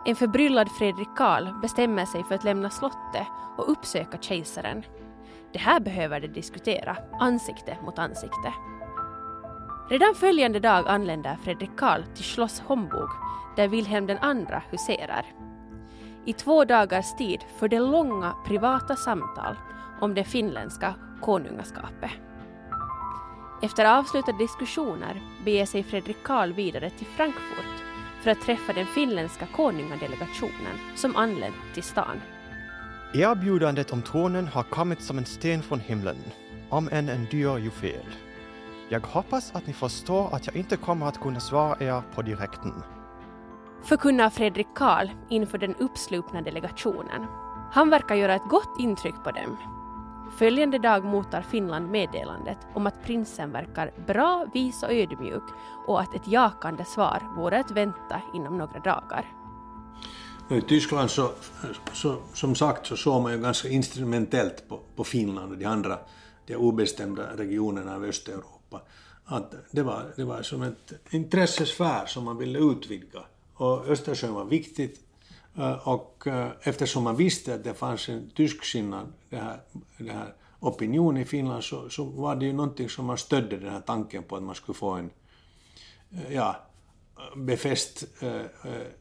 En 0.07 0.17
förbryllad 0.17 0.69
Fredrik 0.79 1.17
Karl 1.17 1.61
bestämmer 1.63 2.05
sig 2.05 2.25
för 2.25 2.35
att 2.35 2.45
lämna 2.45 2.71
slottet 2.71 3.27
och 3.57 3.71
uppsöka 3.71 4.19
kejsaren. 4.21 4.85
Det 5.53 5.59
här 5.59 5.81
behöver 5.81 6.21
de 6.21 6.29
diskutera, 6.29 6.97
ansikte 7.21 7.79
mot 7.85 7.99
ansikte. 7.99 8.53
Redan 9.89 10.15
följande 10.15 10.61
dag 10.61 10.89
anländer 10.89 11.37
Fredrik 11.45 11.71
Karl 11.77 12.03
till 12.15 12.25
Schloss 12.25 12.61
Homburg 12.61 13.09
där 13.57 13.69
Wilhelm 13.69 14.11
II 14.11 14.17
huserar. 14.71 15.25
I 16.25 16.33
två 16.33 16.65
dagars 16.65 17.17
tid 17.19 17.41
för 17.59 17.69
det 17.69 17.79
långa 17.79 18.35
privata 18.47 18.97
samtal 18.97 19.57
om 20.01 20.15
det 20.15 20.25
finländska 20.25 20.95
konungaskapet. 21.23 22.11
Efter 23.63 23.99
avslutade 23.99 24.39
diskussioner 24.39 25.23
beger 25.45 25.67
sig 25.67 25.83
Fredrik 25.83 26.23
Karl 26.23 26.53
vidare 26.53 26.91
till 26.91 27.07
Frankfurt 27.07 27.83
för 28.21 28.31
att 28.31 28.41
träffa 28.41 28.73
den 28.73 28.87
finländska 28.87 29.47
konungadelegationen 29.47 30.79
som 30.97 31.17
anlänt 31.17 31.57
till 31.75 31.83
stan. 31.83 32.21
Erbjudandet 33.15 33.93
om 33.93 34.03
tronen 34.03 34.47
har 34.47 34.63
kommit 34.63 35.03
som 35.03 35.19
en 35.19 35.25
sten 35.25 35.63
från 35.63 35.81
himlen, 35.81 36.17
om 36.69 36.89
än 36.93 37.09
en 37.09 37.27
dyr 37.31 37.59
juvel. 37.59 38.26
Jag 38.89 39.01
hoppas 39.01 39.55
att 39.55 39.67
ni 39.67 39.73
förstår 39.73 40.35
att 40.35 40.47
jag 40.47 40.57
inte 40.57 40.77
kommer 40.77 41.07
att 41.07 41.21
kunna 41.21 41.41
svara 41.41 41.77
er 41.81 42.03
på 42.15 42.23
direkten. 42.23 42.83
Förkunnar 43.83 44.31
Fredrik 44.31 44.67
Karl 44.75 45.09
inför 45.31 45.59
den 45.59 45.75
uppslupna 45.75 46.43
delegationen. 46.43 47.27
Han 47.73 47.91
verkar 47.91 48.15
göra 48.15 48.35
ett 48.35 48.49
gott 48.51 48.81
intryck 48.81 49.15
på 49.25 49.31
dem. 49.31 49.57
Följande 50.39 50.79
dag 50.79 51.05
mottar 51.05 51.43
Finland 51.43 51.91
meddelandet 51.91 52.59
om 52.75 52.87
att 52.87 53.05
prinsen 53.05 53.53
verkar 53.53 53.93
bra, 54.07 54.47
vis 54.55 54.83
och 54.83 54.93
ödmjuk 54.93 55.45
och 55.87 56.01
att 56.01 56.15
ett 56.15 56.29
jakande 56.29 56.85
svar 56.85 57.23
vore 57.37 57.61
att 57.61 57.71
vänta 57.71 58.23
inom 58.35 58.59
några 58.59 58.81
dagar. 58.81 59.25
I 60.51 60.61
Tyskland 60.61 61.11
så, 61.11 61.31
så, 61.93 62.17
som 62.35 62.55
sagt 62.55 62.87
så 62.87 62.97
såg 62.97 63.23
man 63.23 63.33
ju 63.33 63.39
ganska 63.39 63.69
instrumentellt 63.69 64.69
på, 64.69 64.81
på 64.97 65.05
Finland 65.05 65.53
och 65.53 65.59
de 65.59 65.65
andra 65.65 65.99
de 66.47 66.57
obestämda 66.57 67.37
regionerna 67.37 67.95
av 67.95 68.05
Östeuropa 68.05 68.56
pappa. 68.71 68.85
Att 69.25 69.55
det, 69.71 69.83
var, 69.83 70.13
det 70.17 70.25
var 70.25 70.43
som 70.43 70.63
ett 70.63 70.93
intressesfär 71.11 72.07
som 72.07 72.25
man 72.25 72.39
ville 72.39 72.59
utvidga. 72.59 73.25
Och 73.55 73.89
Östersjön 73.89 74.35
var 74.35 74.45
viktigt 74.45 75.01
eh, 75.57 75.89
och 75.89 76.27
eh, 76.27 76.49
eftersom 76.63 77.05
man 77.05 77.17
visste 77.17 77.55
att 77.55 77.65
det 77.65 77.75
fanns 77.75 78.09
en 78.09 78.31
tysksinnad 78.31 79.13
det 79.31 79.37
här, 79.37 79.61
det 79.99 80.13
här 80.13 80.35
opinion 80.61 81.17
i 81.17 81.25
Finland 81.25 81.65
så, 81.65 81.89
så 81.89 82.05
var 82.05 82.37
det 82.37 82.47
ju 82.47 82.53
någonting 82.53 82.89
som 82.89 83.07
man 83.07 83.19
stödde 83.19 83.57
den 83.57 83.73
här 83.73 83.81
tanken 83.81 84.23
på 84.23 84.37
att 84.37 84.43
man 84.43 84.55
skulle 84.55 84.77
få 84.77 84.91
en 84.91 85.11
eh, 86.11 86.35
ja, 86.35 86.57
befäst 87.37 88.05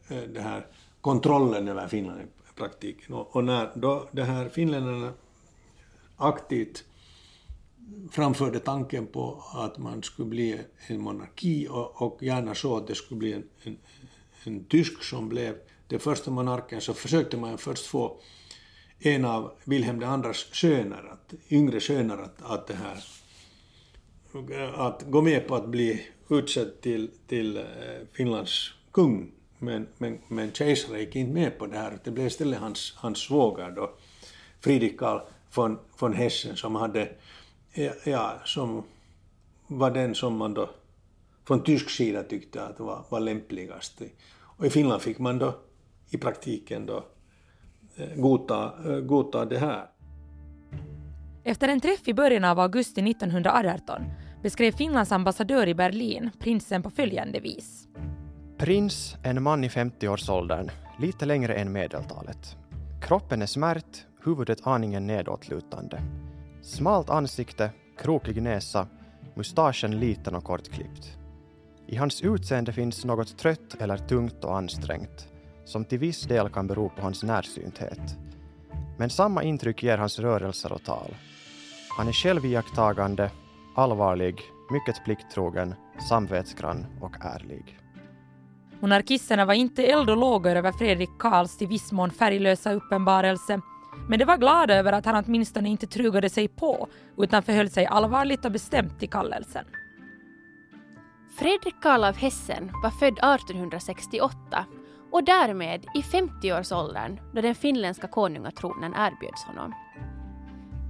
det 0.08 0.40
här 0.40 0.66
kontrollen 1.00 1.68
över 1.68 1.88
Finland 1.88 2.20
i 2.20 2.24
praktiken. 2.56 3.14
Och, 3.14 3.36
och 3.36 3.44
när 3.44 3.70
då 3.74 4.08
det 4.12 4.24
här 4.24 4.48
finländarna 4.48 5.12
aktivt 6.16 6.84
framförde 8.10 8.58
tanken 8.58 9.06
på 9.06 9.44
att 9.54 9.78
man 9.78 10.02
skulle 10.02 10.28
bli 10.28 10.60
en 10.86 11.00
monarki 11.00 11.68
och, 11.70 12.02
och 12.02 12.22
gärna 12.22 12.54
så 12.54 12.76
att 12.76 12.86
det 12.86 12.94
skulle 12.94 13.18
bli 13.18 13.32
en, 13.32 13.44
en, 13.62 13.78
en 14.44 14.64
tysk 14.64 15.02
som 15.02 15.28
blev 15.28 15.56
den 15.88 16.00
första 16.00 16.30
monarken 16.30 16.80
så 16.80 16.94
försökte 16.94 17.36
man 17.36 17.58
först 17.58 17.86
få 17.86 18.20
en 18.98 19.24
av 19.24 19.52
Wilhelm 19.64 20.24
IIs 20.24 20.46
söner, 20.52 21.12
att, 21.12 21.34
yngre 21.50 21.80
söner, 21.80 22.18
att, 22.18 22.42
att, 22.42 22.66
det 22.66 22.74
här, 22.74 23.04
att 24.74 25.02
gå 25.02 25.22
med 25.22 25.48
på 25.48 25.54
att 25.54 25.68
bli 25.68 26.06
utsedd 26.30 26.80
till, 26.80 27.10
till 27.26 27.56
eh, 27.56 27.64
Finlands 28.12 28.70
kung. 28.92 29.32
Men, 29.58 29.88
men, 29.98 30.18
men 30.28 30.52
kejsaren 30.52 31.00
gick 31.00 31.16
inte 31.16 31.32
med 31.32 31.58
på 31.58 31.66
det 31.66 31.78
här, 31.78 31.98
det 32.04 32.10
blev 32.10 32.26
istället 32.26 32.60
hans, 32.60 32.94
hans 32.96 33.18
svåger 33.18 33.70
då, 33.70 33.90
Friedrich 34.60 34.96
Karl 34.96 35.20
von, 35.54 35.78
von 35.98 36.12
Hessen, 36.12 36.56
som 36.56 36.74
hade, 36.74 37.08
ja, 38.04 38.40
som 38.44 38.82
var 39.66 39.90
den 39.90 40.14
som 40.14 40.36
man 40.36 40.54
då 40.54 40.70
från 41.46 41.62
tysk 41.62 41.90
sida 41.90 42.22
tyckte 42.22 42.64
att 42.64 42.80
var, 42.80 43.04
var 43.08 43.20
lämpligast. 43.20 44.02
Och 44.38 44.66
i 44.66 44.70
Finland 44.70 45.02
fick 45.02 45.18
man 45.18 45.38
då 45.38 45.54
i 46.10 46.16
praktiken 46.16 46.86
då 46.86 47.04
eh, 47.96 48.14
godta, 48.16 48.72
eh, 48.86 49.00
godta 49.00 49.44
det 49.44 49.58
här. 49.58 49.86
Efter 51.44 51.68
en 51.68 51.80
träff 51.80 52.08
i 52.08 52.14
början 52.14 52.44
av 52.44 52.60
augusti 52.60 53.10
1918 53.10 54.02
beskrev 54.42 54.72
Finlands 54.72 55.12
ambassadör 55.12 55.66
i 55.66 55.74
Berlin 55.74 56.30
prinsen 56.38 56.82
på 56.82 56.90
följande 56.90 57.40
vis. 57.40 57.88
Prins, 58.58 59.16
en 59.22 59.42
man 59.42 59.64
i 59.64 59.68
50-årsåldern, 59.68 60.70
lite 60.98 61.26
längre 61.26 61.54
än 61.54 61.72
medeltalet. 61.72 62.56
Kroppen 63.02 63.42
är 63.42 63.46
smärt, 63.46 64.06
huvudet 64.24 64.66
aningen 64.66 65.06
nedåtlutande. 65.06 66.02
Smalt 66.66 67.10
ansikte, 67.10 67.70
krokig 67.98 68.42
näsa, 68.42 68.86
mustaschen 69.34 70.00
liten 70.00 70.34
och 70.34 70.44
kortklippt. 70.44 71.16
I 71.86 71.96
hans 71.96 72.22
utseende 72.22 72.72
finns 72.72 73.04
något 73.04 73.38
trött 73.38 73.74
eller 73.80 73.96
tungt 73.96 74.44
och 74.44 74.56
ansträngt 74.56 75.28
som 75.64 75.84
till 75.84 75.98
viss 75.98 76.22
del 76.22 76.48
kan 76.48 76.66
bero 76.66 76.88
på 76.88 77.02
hans 77.02 77.22
närsynthet. 77.22 78.16
Men 78.98 79.10
samma 79.10 79.42
intryck 79.42 79.82
ger 79.82 79.98
hans 79.98 80.18
rörelser 80.18 80.72
och 80.72 80.84
tal. 80.84 81.14
Han 81.96 82.08
är 82.08 82.12
själviakttagande, 82.12 83.30
allvarlig, 83.76 84.40
mycket 84.70 85.04
plikttrogen, 85.04 85.74
samvetsgrann 86.08 86.86
och 87.00 87.16
ärlig. 87.20 87.78
Monarkisterna 88.80 89.44
var 89.44 89.54
inte 89.54 89.86
eld 89.86 90.10
och 90.10 90.16
lågor 90.16 90.56
över 90.56 90.72
Fredrik 90.72 91.18
Karls 91.18 91.58
till 91.58 91.68
viss 91.68 91.92
mån 91.92 92.10
färglösa 92.10 92.72
uppenbarelse, 92.72 93.60
men 94.08 94.18
de 94.18 94.24
var 94.24 94.36
glada 94.36 94.74
över 94.74 94.92
att 94.92 95.04
han 95.04 95.24
åtminstone 95.26 95.68
inte 95.68 95.86
trugade 95.86 96.30
sig 96.30 96.48
på 96.48 96.88
utan 97.18 97.42
förhöll 97.42 97.70
sig 97.70 97.86
allvarligt 97.86 98.44
och 98.44 98.52
bestämt 98.52 98.98
till 98.98 99.10
kallelsen. 99.10 99.64
Fredrik 101.38 101.74
Karl 101.82 102.04
av 102.04 102.16
Hessen 102.16 102.70
var 102.82 102.90
född 102.90 103.18
1868 103.18 104.66
och 105.10 105.24
därmed 105.24 105.86
i 105.94 106.00
50-årsåldern 106.00 107.20
då 107.34 107.40
den 107.40 107.54
finländska 107.54 108.08
konungatronen 108.08 108.94
erbjöds 108.96 109.44
honom. 109.44 109.74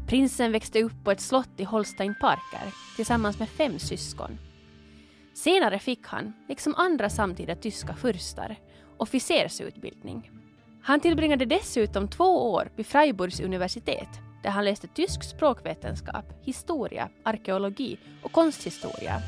Prinsen 0.06 0.52
växte 0.52 0.82
upp 0.82 1.04
på 1.04 1.10
ett 1.10 1.20
slott 1.20 1.60
i 1.60 1.64
Holstein 1.64 2.14
Parker 2.20 2.72
tillsammans 2.96 3.38
med 3.38 3.48
fem 3.48 3.78
syskon. 3.78 4.38
Senare 5.34 5.78
fick 5.78 6.06
han, 6.06 6.32
liksom 6.48 6.74
andra 6.76 7.10
samtida 7.10 7.54
tyska 7.54 7.94
furstar, 7.94 8.56
officersutbildning. 8.96 10.30
Han 10.86 11.00
tillbringade 11.00 11.44
dessutom 11.44 12.08
två 12.08 12.52
år 12.52 12.70
vid 12.76 12.86
Freiburgs 12.86 13.40
universitet 13.40 14.08
där 14.42 14.50
han 14.50 14.64
läste 14.64 14.86
tysk 14.86 15.22
språkvetenskap, 15.22 16.24
historia, 16.42 17.08
arkeologi 17.24 17.98
och 18.22 18.32
konsthistoria. 18.32 19.22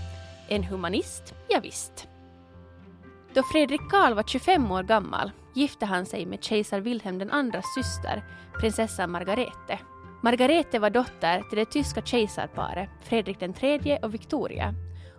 En 0.48 0.64
humanist, 0.64 1.34
ja 1.48 1.60
visst. 1.62 2.08
Då 3.34 3.42
Fredrik 3.42 3.80
Karl 3.90 4.14
var 4.14 4.22
25 4.22 4.70
år 4.70 4.82
gammal 4.82 5.30
gifte 5.54 5.86
han 5.86 6.06
sig 6.06 6.26
med 6.26 6.44
kejsar 6.44 6.80
Wilhelm 6.80 7.20
IIs 7.20 7.74
syster, 7.74 8.24
prinsessan 8.60 9.10
Margarete. 9.10 9.78
Margarete 10.22 10.78
var 10.78 10.90
dotter 10.90 11.42
till 11.48 11.58
det 11.58 11.70
tyska 11.70 12.02
kejsarparet 12.02 12.90
Fredrik 13.02 13.42
III 13.42 13.98
och 14.02 14.14
Victoria 14.14 14.74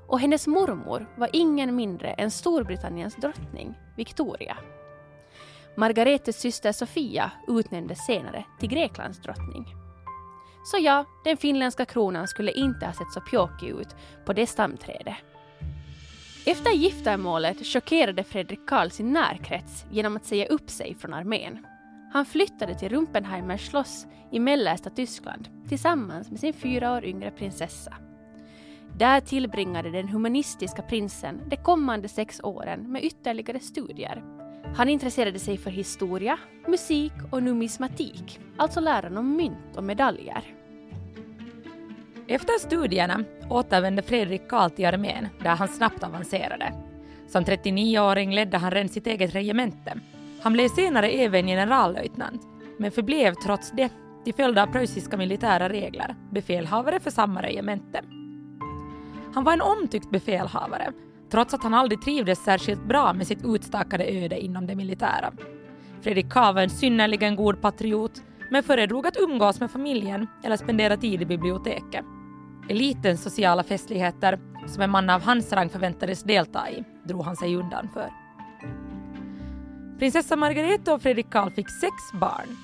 och 0.08 0.20
hennes 0.20 0.48
mormor 0.48 1.08
var 1.18 1.30
ingen 1.34 1.76
mindre 1.76 2.10
än 2.10 2.32
Storbritanniens 2.32 3.16
drottning, 3.16 3.78
Victoria. 3.98 4.58
Margaretes 5.80 6.40
syster 6.40 6.72
Sofia 6.72 7.32
utnämndes 7.48 8.06
senare 8.06 8.46
till 8.60 8.70
Greklands 8.70 9.22
drottning. 9.22 9.76
Så 10.66 10.78
ja, 10.82 11.06
den 11.24 11.38
finländska 11.38 11.86
kronan 11.86 12.28
skulle 12.28 12.52
inte 12.52 12.86
ha 12.86 12.94
sett 12.94 13.12
så 13.14 13.22
pjåkig 13.22 13.70
ut 13.70 13.96
på 14.26 14.34
det 14.34 14.48
stamträdet. 14.48 15.16
Efter 16.46 16.72
giftermålet 16.72 17.66
chockerade 17.66 18.24
Fredrik 18.24 18.60
Karl 18.68 18.90
sin 18.90 19.14
närkrets 19.14 19.86
genom 19.92 20.16
att 20.16 20.26
säga 20.26 20.46
upp 20.46 20.70
sig 20.70 20.96
från 20.96 21.14
armén. 21.14 21.66
Han 22.14 22.26
flyttade 22.26 22.76
till 22.76 22.90
Rumpenheimers 22.90 23.68
slott 23.68 24.08
i 24.32 24.40
mellersta 24.40 24.90
Tyskland 24.90 25.50
tillsammans 25.70 26.30
med 26.32 26.40
sin 26.40 26.54
fyra 26.54 26.94
år 26.94 27.06
yngre 27.06 27.32
prinsessa. 27.32 27.94
Där 28.98 29.20
tillbringade 29.20 29.92
den 29.92 30.10
humanistiska 30.10 30.82
prinsen 30.82 31.42
de 31.50 31.58
kommande 31.58 32.08
sex 32.08 32.40
åren 32.44 32.92
med 32.92 33.04
ytterligare 33.04 33.60
studier. 33.60 34.39
Han 34.76 34.90
intresserade 34.90 35.40
sig 35.40 35.58
för 35.58 35.72
historia, 35.72 36.40
musik 36.68 37.14
och 37.32 37.44
numismatik, 37.44 38.40
alltså 38.58 38.80
läran 38.80 39.18
om 39.18 39.36
mynt 39.36 39.76
och 39.76 39.84
medaljer. 39.84 40.44
Efter 42.28 42.60
studierna 42.60 43.24
återvände 43.50 44.02
Fredrik 44.02 44.48
Karl 44.48 44.70
till 44.70 44.86
armén 44.86 45.28
där 45.44 45.56
han 45.56 45.68
snabbt 45.68 46.04
avancerade. 46.04 46.74
Som 47.28 47.44
39-åring 47.44 48.36
ledde 48.36 48.58
han 48.58 48.72
redan 48.72 48.90
sitt 48.90 49.08
eget 49.08 49.36
regemente. 49.36 50.00
Han 50.42 50.54
blev 50.54 50.68
senare 50.68 51.10
även 51.10 51.48
generallöjtnant, 51.48 52.42
men 52.78 52.92
förblev 52.92 53.34
trots 53.34 53.72
det, 53.72 53.90
till 54.24 54.34
följd 54.34 54.58
av 54.60 54.68
preussiska 54.68 55.18
militära 55.18 55.70
regler, 55.70 56.16
befälhavare 56.32 57.00
för 57.00 57.12
samma 57.12 57.42
regemente. 57.42 58.02
Han 59.34 59.44
var 59.44 59.54
en 59.54 59.62
omtyckt 59.62 60.10
befälhavare, 60.10 60.94
trots 61.32 61.54
att 61.54 61.64
han 61.64 61.74
aldrig 61.74 62.02
trivdes 62.02 62.44
särskilt 62.44 62.84
bra 62.84 63.14
med 63.14 63.28
sitt 63.28 63.46
utstakade 63.46 64.06
öde 64.06 64.40
inom 64.40 64.68
det 64.68 64.76
militära. 64.76 65.32
Fredrik 66.02 66.30
Karl 66.30 66.56
var 66.56 66.62
en 66.62 66.70
synnerligen 66.70 67.36
god 67.36 67.62
patriot, 67.62 68.22
men 68.52 68.64
föredrog 68.64 69.08
att 69.08 69.18
umgås 69.18 69.60
med 69.60 69.72
familjen 69.72 70.28
eller 70.44 70.58
spendera 70.58 70.98
tid 70.98 71.22
i 71.22 71.26
biblioteket 71.26 72.06
elitens 72.70 73.24
sociala 73.24 73.64
festligheter 73.64 74.40
som 74.68 74.84
en 74.84 74.90
man 74.90 75.10
av 75.10 75.22
hans 75.22 75.54
rang 75.54 75.70
förväntades 75.70 76.24
delta 76.24 76.70
i 76.70 76.84
drog 77.04 77.24
han 77.24 77.36
sig 77.36 77.56
undan 77.56 77.90
för. 77.94 78.10
Prinsessa 80.00 80.36
Margareta 80.36 80.94
och 80.94 81.02
Fredrik 81.02 81.30
Karl 81.30 81.52
fick 81.52 81.70
sex 81.70 81.94
barn. 82.14 82.58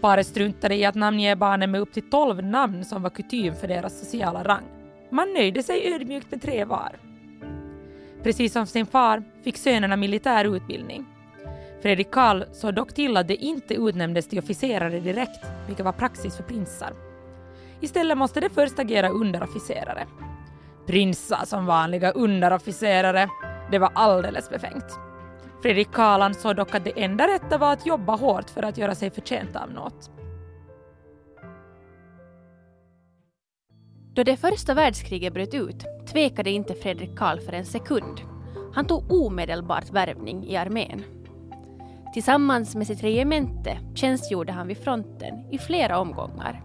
Paret 0.00 0.26
struntade 0.26 0.74
i 0.74 0.84
att 0.84 0.94
namnge 0.94 1.36
barnen 1.36 1.70
med 1.70 1.80
upp 1.80 1.92
till 1.92 2.10
tolv 2.10 2.44
namn 2.44 2.84
som 2.84 3.02
var 3.02 3.10
kutym 3.10 3.54
för 3.54 3.68
deras 3.68 4.00
sociala 4.00 4.44
rang. 4.44 4.64
Man 5.10 5.32
nöjde 5.32 5.62
sig 5.62 5.94
ödmjukt 5.94 6.30
med 6.30 6.42
tre 6.42 6.64
var. 6.64 7.07
Precis 8.22 8.52
som 8.52 8.66
sin 8.66 8.86
far 8.86 9.22
fick 9.44 9.56
sönerna 9.56 9.96
militär 9.96 10.56
utbildning. 10.56 11.06
Fredrik 11.82 12.10
Karl 12.10 12.44
såg 12.52 12.74
dock 12.74 12.94
till 12.94 13.16
att 13.16 13.28
de 13.28 13.34
inte 13.34 13.74
utnämndes 13.74 14.28
till 14.28 14.38
officerare 14.38 15.00
direkt, 15.00 15.44
vilket 15.66 15.84
var 15.84 15.92
praxis 15.92 16.36
för 16.36 16.44
prinsar. 16.44 16.92
Istället 17.80 18.18
måste 18.18 18.40
de 18.40 18.50
först 18.50 18.78
agera 18.78 19.08
underofficerare. 19.08 20.06
Prinsar 20.86 21.44
som 21.44 21.66
vanliga 21.66 22.10
underofficerare, 22.10 23.28
det 23.70 23.78
var 23.78 23.90
alldeles 23.94 24.50
befängt. 24.50 24.98
Fredrik 25.62 25.92
Karl 25.92 26.22
ansåg 26.22 26.56
dock 26.56 26.74
att 26.74 26.84
det 26.84 27.02
enda 27.02 27.28
rätta 27.28 27.58
var 27.58 27.72
att 27.72 27.86
jobba 27.86 28.16
hårt 28.16 28.50
för 28.50 28.62
att 28.62 28.78
göra 28.78 28.94
sig 28.94 29.10
förtjänt 29.10 29.56
av 29.56 29.72
något. 29.72 30.17
Då 34.18 34.24
det 34.24 34.36
första 34.36 34.74
världskriget 34.74 35.34
bröt 35.34 35.54
ut 35.54 35.84
tvekade 36.12 36.50
inte 36.50 36.74
Fredrik 36.74 37.16
Karl 37.16 37.40
för 37.40 37.52
en 37.52 37.64
sekund. 37.64 38.20
Han 38.74 38.86
tog 38.86 39.12
omedelbart 39.12 39.90
värvning 39.90 40.46
i 40.46 40.56
armén. 40.56 41.04
Tillsammans 42.14 42.74
med 42.74 42.86
sitt 42.86 43.02
regemente 43.02 43.78
tjänstgjorde 43.94 44.52
han 44.52 44.68
vid 44.68 44.78
fronten 44.78 45.34
i 45.50 45.58
flera 45.58 45.98
omgångar. 45.98 46.62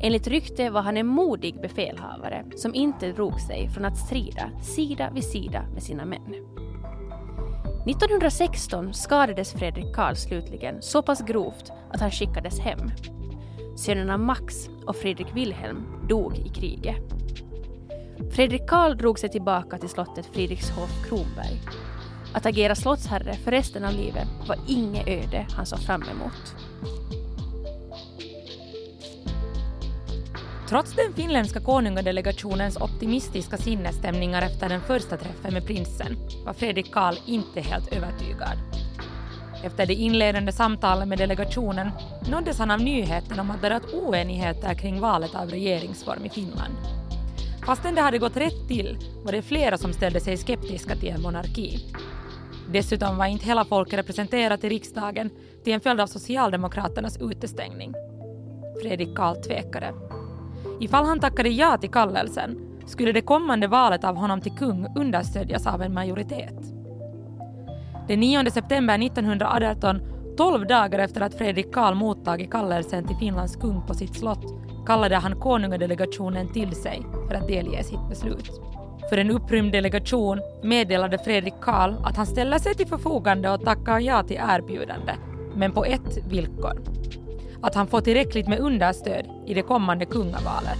Enligt 0.00 0.26
rykte 0.26 0.70
var 0.70 0.82
han 0.82 0.96
en 0.96 1.06
modig 1.06 1.60
befälhavare 1.60 2.44
som 2.56 2.74
inte 2.74 3.12
drog 3.12 3.40
sig 3.40 3.68
från 3.68 3.84
att 3.84 3.98
strida 3.98 4.50
sida 4.62 5.10
vid 5.14 5.24
sida 5.24 5.64
med 5.74 5.82
sina 5.82 6.04
män. 6.04 6.34
1916 7.86 8.94
skadades 8.94 9.52
Fredrik 9.52 9.94
Karl 9.94 10.14
slutligen 10.14 10.82
så 10.82 11.02
pass 11.02 11.22
grovt 11.22 11.72
att 11.92 12.00
han 12.00 12.10
skickades 12.10 12.60
hem. 12.60 12.90
Sönerna 13.76 14.16
Max 14.16 14.68
och 14.86 14.96
Fredrik 14.96 15.26
Wilhelm 15.34 15.82
dog 16.08 16.36
i 16.38 16.48
kriget. 16.48 17.02
Fredrik 18.32 18.66
Karl 18.68 18.96
drog 18.96 19.18
sig 19.18 19.30
tillbaka 19.30 19.78
till 19.78 19.88
slottet 19.88 20.26
Fridrikshof 20.26 21.08
Kronberg. 21.08 21.60
Att 22.34 22.46
agera 22.46 22.74
slottsherre 22.74 23.34
för 23.34 23.50
resten 23.50 23.84
av 23.84 23.92
livet 23.92 24.28
var 24.48 24.56
inget 24.68 25.08
öde 25.08 25.46
han 25.56 25.66
såg 25.66 25.78
fram 25.78 26.02
emot. 26.02 26.54
Trots 30.68 30.96
den 30.96 31.12
finländska 31.12 31.60
konungadelegationens 31.60 32.76
optimistiska 32.76 33.56
sinnesstämningar 33.56 34.42
efter 34.42 34.68
den 34.68 34.80
första 34.80 35.16
träffen 35.16 35.54
med 35.54 35.66
prinsen 35.66 36.16
var 36.44 36.52
Fredrik 36.52 36.92
Karl 36.92 37.14
inte 37.26 37.60
helt 37.60 37.92
övertygad. 37.92 38.58
Efter 39.64 39.86
det 39.86 39.94
inledande 39.94 40.52
samtalet 40.52 41.08
med 41.08 41.18
delegationen 41.18 41.90
nåddes 42.30 42.58
han 42.58 42.70
av 42.70 42.80
nyheten 42.80 43.40
om 43.40 43.50
att 43.50 43.62
det 43.62 43.70
rått 43.70 43.94
oenigheter 43.94 44.74
kring 44.74 45.00
valet 45.00 45.34
av 45.34 45.50
regeringsform 45.50 46.24
i 46.24 46.28
Finland. 46.28 46.74
Fastän 47.66 47.94
det 47.94 48.00
hade 48.00 48.18
gått 48.18 48.36
rätt 48.36 48.68
till 48.68 48.98
var 49.24 49.32
det 49.32 49.42
flera 49.42 49.78
som 49.78 49.92
ställde 49.92 50.20
sig 50.20 50.36
skeptiska 50.36 50.96
till 50.96 51.08
en 51.08 51.22
monarki. 51.22 51.78
Dessutom 52.72 53.16
var 53.16 53.26
inte 53.26 53.46
hela 53.46 53.64
folket 53.64 53.98
representerat 53.98 54.64
i 54.64 54.68
riksdagen 54.68 55.30
till 55.64 55.72
en 55.72 55.80
följd 55.80 56.00
av 56.00 56.06
Socialdemokraternas 56.06 57.18
utestängning. 57.20 57.94
Fredrik 58.82 59.16
Karl 59.16 59.36
tvekade. 59.36 59.94
Ifall 60.80 61.04
han 61.04 61.20
tackade 61.20 61.48
ja 61.48 61.78
till 61.78 61.90
kallelsen 61.90 62.80
skulle 62.86 63.12
det 63.12 63.20
kommande 63.20 63.66
valet 63.66 64.04
av 64.04 64.16
honom 64.16 64.40
till 64.40 64.52
kung 64.52 64.86
understödjas 64.96 65.66
av 65.66 65.82
en 65.82 65.94
majoritet. 65.94 66.81
Den 68.12 68.20
9 68.20 68.50
september 68.50 69.06
1918, 69.06 70.00
tolv 70.36 70.66
dagar 70.66 70.98
efter 70.98 71.20
att 71.20 71.34
Fredrik 71.34 71.72
Karl 71.72 71.94
mottagit 71.94 72.50
kallelsen 72.50 73.06
till 73.06 73.16
Finlands 73.16 73.56
kung 73.56 73.86
på 73.86 73.94
sitt 73.94 74.14
slott, 74.14 74.44
kallade 74.86 75.16
han 75.16 75.40
konungadelegationen 75.40 76.52
till 76.52 76.72
sig 76.72 77.02
för 77.28 77.34
att 77.34 77.48
delge 77.48 77.84
sitt 77.84 78.08
beslut. 78.08 78.50
För 79.08 79.16
en 79.16 79.30
upprymd 79.30 79.72
delegation 79.72 80.40
meddelade 80.62 81.18
Fredrik 81.18 81.54
Karl 81.60 81.94
att 82.04 82.16
han 82.16 82.26
ställer 82.26 82.58
sig 82.58 82.74
till 82.74 82.86
förfogande 82.86 83.50
och 83.50 83.64
tackar 83.64 83.98
ja 83.98 84.22
till 84.22 84.40
erbjudande, 84.48 85.12
men 85.54 85.72
på 85.72 85.84
ett 85.84 86.18
villkor 86.28 86.82
att 87.62 87.74
han 87.74 87.86
får 87.86 88.00
tillräckligt 88.00 88.48
med 88.48 88.58
understöd 88.58 89.26
i 89.46 89.54
det 89.54 89.62
kommande 89.62 90.04
kungavalet. 90.04 90.78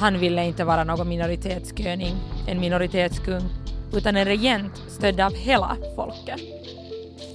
Han 0.00 0.18
ville 0.18 0.46
inte 0.46 0.64
vara 0.64 0.84
någon 0.84 1.08
minoritetsköning, 1.08 2.14
en 2.48 2.60
minoritetskung, 2.60 3.42
utan 3.96 4.16
en 4.16 4.24
regent 4.24 4.82
stödd 4.88 5.20
av 5.20 5.34
hela 5.34 5.76
folket. 5.96 6.40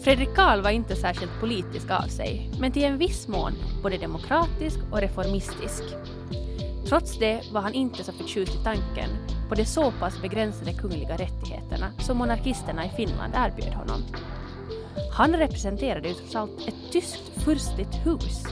Fredrik 0.04 0.36
Karl 0.36 0.62
var 0.62 0.70
inte 0.70 0.96
särskilt 0.96 1.40
politisk 1.40 1.92
av 1.92 2.08
sig, 2.08 2.52
men 2.60 2.72
till 2.72 2.84
en 2.84 2.98
viss 2.98 3.28
mån 3.28 3.54
både 3.84 3.98
demokratisk 3.98 4.80
och 4.92 5.02
reformistisk. 5.02 5.84
Trots 6.88 7.20
det 7.20 7.42
var 7.52 7.62
han 7.62 7.74
inte 7.74 8.04
så 8.04 8.12
förtjust 8.12 8.56
i 8.56 8.64
tanken 8.64 9.10
på 9.50 9.56
de 9.56 9.66
så 9.66 9.92
pass 9.92 10.22
begränsade 10.22 10.74
kungliga 10.74 11.14
rättigheterna 11.14 11.92
som 12.00 12.18
monarkisterna 12.18 12.86
i 12.86 12.90
Finland 12.90 13.34
erbjöd 13.36 13.74
honom. 13.74 14.04
Han 15.12 15.34
representerade 15.34 16.08
ju 16.08 16.14
trots 16.14 16.36
allt 16.36 16.68
ett 16.68 16.92
tyskt 16.92 17.44
furstligt 17.44 17.96
hus. 18.06 18.44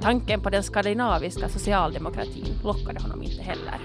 Tanken 0.00 0.40
på 0.40 0.50
den 0.50 0.62
skandinaviska 0.62 1.48
socialdemokratin 1.48 2.58
lockade 2.64 3.00
honom 3.00 3.22
inte 3.22 3.42
heller. 3.42 3.80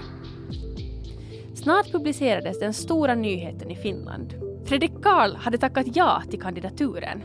Snart 1.62 1.92
publicerades 1.92 2.58
den 2.58 2.74
stora 2.74 3.14
nyheten 3.14 3.70
i 3.70 3.76
Finland. 3.76 4.34
Fredrik 4.64 5.02
Karl 5.02 5.34
hade 5.36 5.58
tackat 5.58 5.96
ja 5.96 6.22
till 6.30 6.40
kandidaturen. 6.40 7.22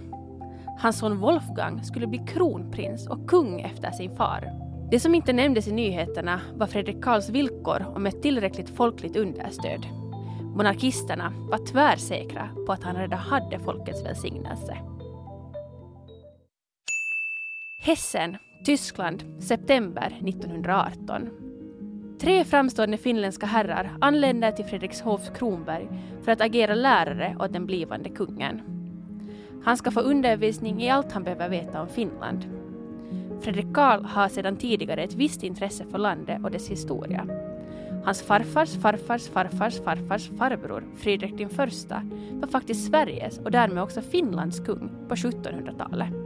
Hans 0.79 0.99
son 0.99 1.19
Wolfgang 1.19 1.83
skulle 1.83 2.07
bli 2.07 2.19
kronprins 2.27 3.07
och 3.07 3.29
kung 3.29 3.61
efter 3.61 3.91
sin 3.91 4.15
far. 4.15 4.49
Det 4.91 4.99
som 4.99 5.15
inte 5.15 5.33
nämndes 5.33 5.67
i 5.67 5.71
nyheterna 5.71 6.41
var 6.55 6.67
Fredrik 6.67 7.03
Karls 7.03 7.29
villkor 7.29 7.85
om 7.95 8.05
ett 8.05 8.21
tillräckligt 8.21 8.69
folkligt 8.69 9.15
understöd. 9.15 9.85
Monarkisterna 10.55 11.33
var 11.51 11.65
tvärsäkra 11.65 12.49
på 12.65 12.71
att 12.71 12.83
han 12.83 12.95
redan 12.95 13.19
hade 13.19 13.59
folkets 13.59 14.05
välsignelse. 14.05 14.77
Hessen, 17.79 18.37
Tyskland, 18.65 19.43
september 19.43 20.19
1918. 20.27 21.52
Tre 22.19 22.43
framstående 22.43 22.97
finländska 22.97 23.45
herrar 23.45 23.97
anländer 24.01 24.51
till 24.51 24.65
Fredrikshovs 24.65 25.29
Kronberg 25.29 25.89
för 26.23 26.31
att 26.31 26.41
agera 26.41 26.75
lärare 26.75 27.35
åt 27.39 27.53
den 27.53 27.65
blivande 27.65 28.09
kungen. 28.09 28.61
Han 29.63 29.77
ska 29.77 29.91
få 29.91 29.99
undervisning 29.99 30.81
i 30.81 30.89
allt 30.89 31.11
han 31.11 31.23
behöver 31.23 31.49
veta 31.49 31.81
om 31.81 31.87
Finland. 31.87 32.45
Fredrik 33.41 33.73
Karl 33.73 34.05
har 34.05 34.29
sedan 34.29 34.57
tidigare 34.57 35.03
ett 35.03 35.13
visst 35.13 35.43
intresse 35.43 35.85
för 35.91 35.97
landet 35.97 36.39
och 36.43 36.51
dess 36.51 36.69
historia. 36.69 37.27
Hans 38.05 38.21
farfars 38.21 38.77
farfars 38.77 39.27
farfars 39.27 39.79
farfars 39.83 40.29
farbror, 40.37 40.83
Fredrik 40.97 41.39
I, 41.39 41.45
var 42.31 42.47
faktiskt 42.47 42.87
Sveriges 42.87 43.39
och 43.39 43.51
därmed 43.51 43.83
också 43.83 44.01
Finlands 44.01 44.59
kung 44.59 44.89
på 45.07 45.15
1700-talet. 45.15 46.22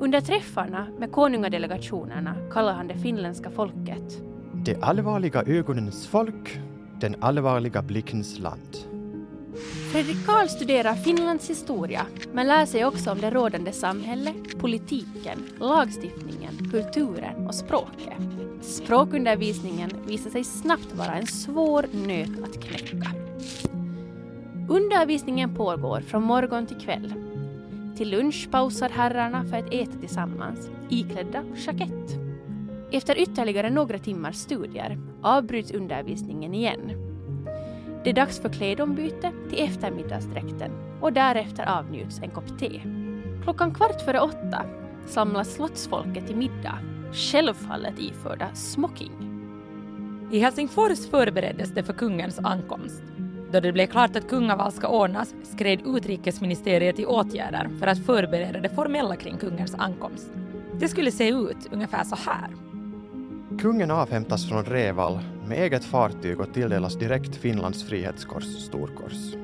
Under 0.00 0.20
träffarna 0.20 0.86
med 0.98 1.12
konungadelegationerna 1.12 2.34
kallar 2.52 2.72
han 2.72 2.88
det 2.88 2.98
finländska 2.98 3.50
folket 3.50 4.22
Det 4.64 4.82
allvarliga 4.82 5.42
ögonens 5.42 6.06
folk, 6.06 6.60
den 7.00 7.16
allvarliga 7.20 7.82
blickens 7.82 8.38
land. 8.38 8.76
Fredrik 9.92 10.26
Karl 10.26 10.48
studerar 10.48 10.94
Finlands 10.94 11.50
historia 11.50 12.06
men 12.32 12.46
lär 12.46 12.66
sig 12.66 12.84
också 12.84 13.10
om 13.10 13.20
det 13.20 13.30
rådande 13.30 13.72
samhället, 13.72 14.58
politiken, 14.58 15.38
lagstiftningen, 15.60 16.70
kulturen 16.70 17.46
och 17.46 17.54
språket. 17.54 18.22
Språkundervisningen 18.60 19.90
visar 20.06 20.30
sig 20.30 20.44
snabbt 20.44 20.94
vara 20.94 21.14
en 21.14 21.26
svår 21.26 21.86
nöt 22.06 22.42
att 22.44 22.64
knäcka. 22.64 23.10
Undervisningen 24.68 25.54
pågår 25.54 26.00
från 26.00 26.22
morgon 26.22 26.66
till 26.66 26.80
kväll. 26.80 27.27
Till 27.98 28.10
lunch 28.10 28.48
pausar 28.50 28.88
herrarna 28.88 29.44
för 29.44 29.56
att 29.56 29.74
äta 29.74 29.98
tillsammans, 30.00 30.70
iklädda 30.88 31.44
jackett. 31.56 32.18
Efter 32.92 33.18
ytterligare 33.18 33.70
några 33.70 33.98
timmars 33.98 34.36
studier 34.36 34.98
avbryts 35.22 35.70
undervisningen 35.70 36.54
igen. 36.54 36.92
Det 38.04 38.10
är 38.10 38.14
dags 38.14 38.40
för 38.40 38.48
klädombyte 38.48 39.32
till 39.50 39.64
eftermiddagsdräkten 39.64 40.70
och 41.00 41.12
därefter 41.12 41.78
avnjuts 41.78 42.20
en 42.22 42.30
kopp 42.30 42.58
te. 42.58 42.80
Klockan 43.42 43.74
kvart 43.74 44.04
före 44.04 44.20
åtta 44.20 44.64
samlas 45.06 45.54
slottsfolket 45.54 46.26
till 46.26 46.36
middag, 46.36 46.78
självfallet 47.12 47.98
iförda 47.98 48.54
smoking. 48.54 49.12
I 50.32 50.38
Helsingfors 50.38 51.10
förbereddes 51.10 51.70
det 51.70 51.82
för 51.82 51.92
kungens 51.92 52.38
ankomst. 52.38 53.02
Då 53.52 53.60
det 53.60 53.72
blev 53.72 53.86
klart 53.86 54.16
att 54.16 54.28
kungaval 54.28 54.72
ska 54.72 54.88
ordnas 54.88 55.34
skred 55.42 55.80
utrikesministeriet 55.84 56.98
i 56.98 57.06
åtgärder 57.06 57.70
för 57.80 57.86
att 57.86 58.06
förbereda 58.06 58.60
det 58.60 58.68
formella 58.68 59.16
kring 59.16 59.36
kungens 59.36 59.74
ankomst. 59.74 60.30
Det 60.80 60.88
skulle 60.88 61.10
se 61.10 61.28
ut 61.28 61.68
ungefär 61.72 62.04
så 62.04 62.16
här. 62.16 62.48
Kungen 63.58 63.90
avhämtas 63.90 64.48
från 64.48 64.64
Reval 64.64 65.18
med 65.46 65.58
eget 65.58 65.84
fartyg 65.84 66.40
och 66.40 66.54
tilldelas 66.54 66.98
direkt 66.98 67.36
Finlands 67.36 67.84
frihetskors 67.84 68.44
storkors. 68.44 69.34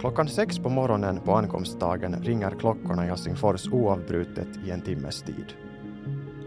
Klockan 0.00 0.28
sex 0.28 0.58
på 0.58 0.68
morgonen 0.68 1.20
på 1.20 1.34
ankomstdagen 1.34 2.22
ringer 2.22 2.50
klockorna 2.50 3.04
i 3.04 3.08
Helsingfors 3.08 3.68
oavbrutet 3.68 4.48
i 4.66 4.70
en 4.70 4.80
timmes 4.80 5.22
tid. 5.22 5.52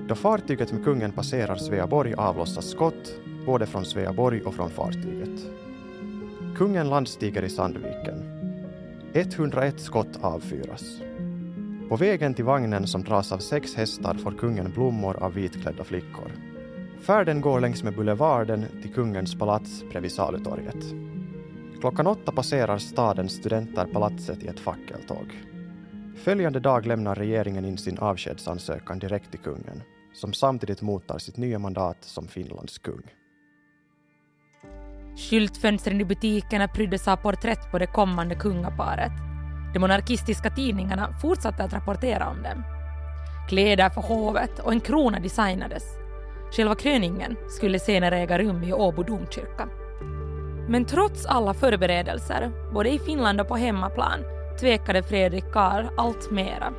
Då 0.07 0.15
fartyget 0.15 0.71
med 0.71 0.83
kungen 0.83 1.11
passerar 1.11 1.55
Sveaborg 1.55 2.13
avlossas 2.13 2.69
skott 2.69 3.13
både 3.45 3.65
från 3.65 3.85
Sveaborg 3.85 4.41
och 4.41 4.53
från 4.53 4.69
fartyget. 4.69 5.64
Kungen 6.55 6.89
landstiger 6.89 7.43
i 7.43 7.49
Sandviken. 7.49 8.31
101 9.13 9.79
skott 9.79 10.19
avfyras. 10.21 11.01
På 11.89 11.95
vägen 11.95 12.33
till 12.33 12.45
vagnen 12.45 12.87
som 12.87 13.03
dras 13.03 13.31
av 13.31 13.37
sex 13.37 13.75
hästar 13.75 14.13
får 14.13 14.31
kungen 14.31 14.71
blommor 14.71 15.23
av 15.23 15.33
vitklädda 15.33 15.83
flickor. 15.83 16.31
Färden 17.01 17.41
går 17.41 17.59
längs 17.59 17.83
med 17.83 17.95
boulevarden 17.95 18.65
till 18.81 18.93
kungens 18.93 19.35
palats 19.35 19.83
bredvid 19.89 20.11
Salutorget. 20.11 20.85
Klockan 21.79 22.07
åtta 22.07 22.31
passerar 22.31 22.77
stadens 22.77 23.33
studenter 23.33 23.85
palatset 23.85 24.43
i 24.43 24.47
ett 24.47 24.59
fackeltåg. 24.59 25.45
Följande 26.15 26.59
dag 26.59 26.85
lämnar 26.85 27.15
regeringen 27.15 27.65
in 27.65 27.77
sin 27.77 27.97
avskedsansökan 27.97 28.99
direkt 28.99 29.31
till 29.31 29.39
kungen, 29.39 29.83
som 30.13 30.33
samtidigt 30.33 30.81
mottar 30.81 31.17
sitt 31.17 31.37
nya 31.37 31.59
mandat 31.59 31.97
som 32.01 32.27
Finlands 32.27 32.77
kung. 32.77 33.03
Skyltfönstren 35.17 36.01
i 36.01 36.05
butikerna 36.05 36.67
pryddes 36.67 37.07
av 37.07 37.15
porträtt 37.15 37.71
på 37.71 37.79
det 37.79 37.87
kommande 37.87 38.35
kungaparet. 38.35 39.11
De 39.73 39.79
monarkistiska 39.79 40.49
tidningarna 40.49 41.13
fortsatte 41.21 41.63
att 41.63 41.73
rapportera 41.73 42.29
om 42.29 42.43
dem. 42.43 42.63
Kläder 43.49 43.89
för 43.89 44.01
hovet 44.01 44.59
och 44.59 44.71
en 44.71 44.79
krona 44.79 45.19
designades. 45.19 45.83
Själva 46.51 46.75
kröningen 46.75 47.37
skulle 47.49 47.79
senare 47.79 48.17
äga 48.17 48.37
rum 48.37 48.63
i 48.63 48.73
Åbo 48.73 49.03
domkyrka. 49.03 49.67
Men 50.69 50.85
trots 50.85 51.25
alla 51.25 51.53
förberedelser, 51.53 52.51
både 52.73 52.89
i 52.89 52.99
Finland 52.99 53.41
och 53.41 53.47
på 53.47 53.55
hemmaplan, 53.55 54.19
tvekade 54.59 55.03
Fredrik 55.03 55.51
Karl 55.51 55.85
allt 55.97 56.31
mera. 56.31 56.73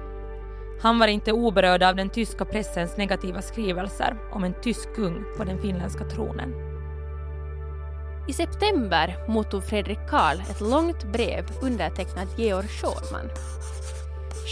Han 0.83 0.99
var 0.99 1.07
inte 1.07 1.33
oberörd 1.33 1.83
av 1.83 1.97
den 1.97 2.11
tyska 2.11 2.45
pressens 2.45 2.97
negativa 2.97 3.43
skrivelser 3.43 4.17
om 4.33 4.45
en 4.45 4.61
tysk 4.63 4.95
kung 4.95 5.25
på 5.37 5.45
den 5.45 5.59
finländska 5.59 6.05
tronen. 6.05 6.66
I 8.29 8.33
september 8.33 9.17
mottog 9.29 9.65
Fredrik 9.65 9.99
Karl 10.09 10.41
ett 10.41 10.61
långt 10.61 11.05
brev 11.05 11.45
undertecknat 11.63 12.39
Georg 12.39 12.69
Schorman. 12.69 13.31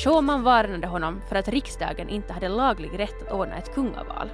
Schorman 0.05 0.43
varnade 0.43 0.87
honom 0.87 1.21
för 1.29 1.37
att 1.37 1.49
riksdagen 1.49 2.09
inte 2.09 2.33
hade 2.33 2.49
laglig 2.49 2.99
rätt 2.99 3.23
att 3.23 3.33
ordna 3.33 3.57
ett 3.57 3.75
kungaval. 3.75 4.31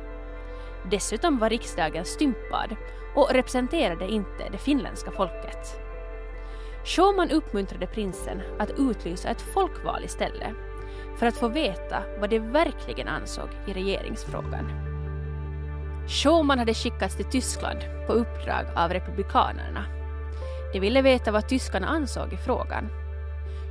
Dessutom 0.91 1.39
var 1.39 1.51
riksdagen 1.51 2.05
stympad 2.05 2.77
och 3.15 3.31
representerade 3.33 4.09
inte 4.09 4.49
det 4.53 4.59
finländska 4.59 5.11
folket. 5.11 5.81
Schauman 6.85 7.31
uppmuntrade 7.31 7.87
prinsen 7.87 8.43
att 8.59 8.79
utlysa 8.79 9.29
ett 9.29 9.43
folkval 9.43 10.05
istället 10.05 10.55
för 11.17 11.27
att 11.27 11.37
få 11.37 11.49
veta 11.49 12.03
vad 12.21 12.31
de 12.31 12.39
verkligen 12.39 13.09
ansåg 13.09 13.49
i 13.67 13.73
regeringsfrågan. 13.73 14.90
Schauman 16.11 16.59
hade 16.59 16.75
skickats 16.75 17.17
till 17.17 17.31
Tyskland 17.31 17.79
på 18.07 18.13
uppdrag 18.13 18.67
av 18.77 18.91
republikanerna. 18.91 19.85
De 20.73 20.81
ville 20.81 21.03
veta 21.03 21.33
vad 21.33 21.49
tyskarna 21.49 21.87
ansåg 21.87 22.33
i 22.33 22.37
frågan. 22.37 22.89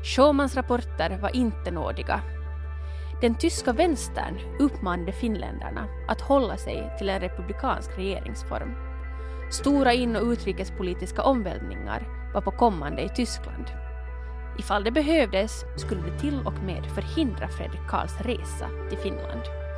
Schaumans 0.04 0.56
rapporter 0.56 1.18
var 1.22 1.36
inte 1.36 1.72
nådiga. 1.72 2.22
Den 3.22 3.36
tyska 3.36 3.74
vänstern 3.74 4.40
uppmanade 4.60 5.12
finländarna 5.12 5.88
att 6.08 6.22
hålla 6.22 6.58
sig 6.58 6.92
till 6.98 7.10
en 7.10 7.20
republikansk 7.20 7.98
regeringsform. 7.98 8.76
Stora 9.52 9.94
in 9.94 10.16
och 10.16 10.24
utrikespolitiska 10.24 11.24
omvälvningar 11.24 12.08
var 12.34 12.42
på 12.42 12.52
kommande 12.52 13.02
i 13.02 13.10
Tyskland. 13.10 13.66
Ifall 14.60 14.84
det 14.84 14.92
behövdes 14.92 15.66
skulle 15.76 16.02
det 16.02 16.20
till 16.20 16.40
och 16.46 16.64
med 16.66 16.86
förhindra 16.86 17.48
Fredrik 17.48 17.88
Karls 17.90 18.22
resa 18.22 18.70
till 18.90 18.98
Finland. 18.98 19.69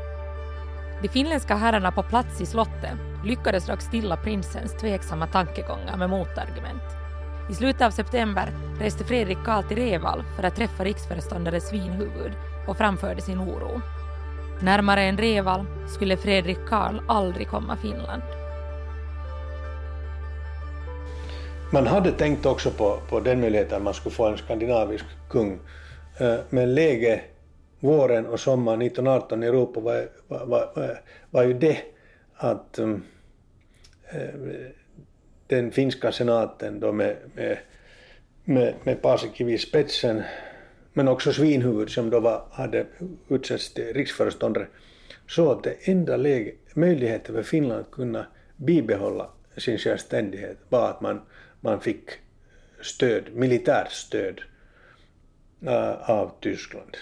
De 1.02 1.08
finländska 1.08 1.56
herrarna 1.56 1.92
på 1.92 2.04
plats 2.04 2.42
i 2.42 2.46
slottet 2.46 2.98
lyckades 3.26 3.66
dock 3.66 3.82
stilla 3.82 4.18
prinsens 4.18 4.78
tveksamma 4.78 5.28
tankegångar 5.28 5.98
med 5.98 6.10
motargument. 6.10 6.84
I 7.50 7.54
slutet 7.54 7.82
av 7.82 7.92
september 7.92 8.50
reste 8.80 9.04
Fredrik 9.04 9.38
Karl 9.46 9.64
till 9.64 9.78
Reval 9.78 10.24
för 10.36 10.44
att 10.44 10.56
träffa 10.56 10.84
riksföreståndare 10.84 11.62
Svinhuvud 11.62 12.32
och 12.68 12.78
framförde 12.78 13.22
sin 13.22 13.40
oro. 13.40 13.82
Närmare 14.62 15.02
än 15.02 15.18
Reval 15.18 15.66
skulle 15.88 16.18
Fredrik 16.18 16.60
Karl 16.70 17.02
aldrig 17.08 17.48
komma 17.48 17.78
Finland. 17.78 18.22
Man 21.74 21.88
hade 21.88 22.12
tänkt 22.12 22.46
också 22.46 22.72
på, 22.72 23.00
på 23.10 23.20
den 23.20 23.42
möjligheten 23.42 23.78
att 23.78 23.84
man 23.84 23.94
skulle 23.94 24.16
få 24.16 24.28
en 24.28 24.38
skandinavisk 24.38 25.06
kung. 25.30 25.60
Eh, 26.18 26.36
men 26.50 26.76
läget 26.76 27.22
våren 27.82 28.26
och 28.26 28.40
sommaren 28.40 28.82
1918 28.82 29.44
i 29.44 29.48
Europa 29.48 29.80
var, 29.80 30.10
var, 30.28 30.46
var, 30.46 31.02
var 31.30 31.44
ju 31.44 31.54
det 31.54 31.78
att 32.34 32.80
um, 32.80 33.04
den 35.48 35.72
finska 35.72 36.12
senaten 36.12 36.80
då 36.80 36.92
med, 36.92 37.18
med, 37.34 37.58
med, 38.44 38.74
med 38.84 39.02
Paasikivi 39.02 39.58
spetsen, 39.58 40.24
men 40.94 41.08
också 41.08 41.34
Svinhuvud 41.34 41.90
som 41.90 42.10
då 42.10 42.20
var, 42.20 42.46
hade 42.52 42.86
utsetts 43.30 43.74
till 43.74 43.94
riksföreståndare, 43.94 44.68
så 45.28 45.52
att 45.52 45.64
det 45.64 45.88
enda 45.88 46.18
läge, 46.18 46.52
möjligheten 46.74 47.36
för 47.36 47.44
Finland 47.44 47.82
att 47.82 47.92
kunna 47.92 48.26
bibehålla 48.56 49.30
sin 49.58 49.78
självständighet 49.78 50.58
var 50.70 50.90
att 50.90 51.02
man 51.02 51.22
man 51.62 51.82
fick 51.82 52.10
stöd, 52.82 53.24
militärt 53.34 53.92
stöd 53.92 54.42
uh, 55.64 56.10
av 56.10 56.32
Tyskland. 56.40 56.98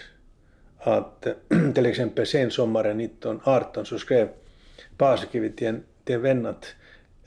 Att 0.80 1.28
till 1.76 1.86
exempel 1.86 2.26
sen 2.26 2.52
sommaren 2.52 3.00
1918 3.00 3.86
så 3.86 4.00
skrev 4.00 4.30
Paasikivi 4.98 5.50
till 5.52 5.68
en, 5.68 5.84
till 6.04 6.16
en 6.16 6.22
vän 6.22 6.46
att 6.46 6.66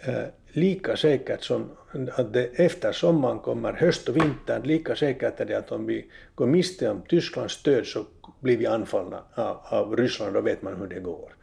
uh, 0.09 0.25
lika 0.53 0.97
säkert 0.97 1.43
som 1.43 1.71
att 2.17 2.33
det 2.33 2.45
efter 2.45 2.93
sommaren 2.93 3.39
kommer 3.39 3.73
höst 3.73 4.09
och 4.09 4.17
vinter, 4.17 4.61
lika 4.63 4.97
säkert 4.97 5.41
är 5.41 5.45
det 5.45 5.55
att 5.55 5.73
om 5.73 5.87
vi 5.87 6.07
går 6.35 6.47
miste 6.47 6.91
om 6.91 7.03
Tysklands 7.09 7.55
stöd 7.55 7.87
så 7.87 8.05
blir 8.41 8.57
vi 8.57 8.67
anfallna 8.67 9.23
av, 9.35 9.57
av 9.65 9.97
Ryssland, 9.97 10.35
då 10.35 10.41
vet 10.41 10.63
man 10.63 10.77
hur 10.77 10.87
det 10.87 11.01
går. 11.01 11.35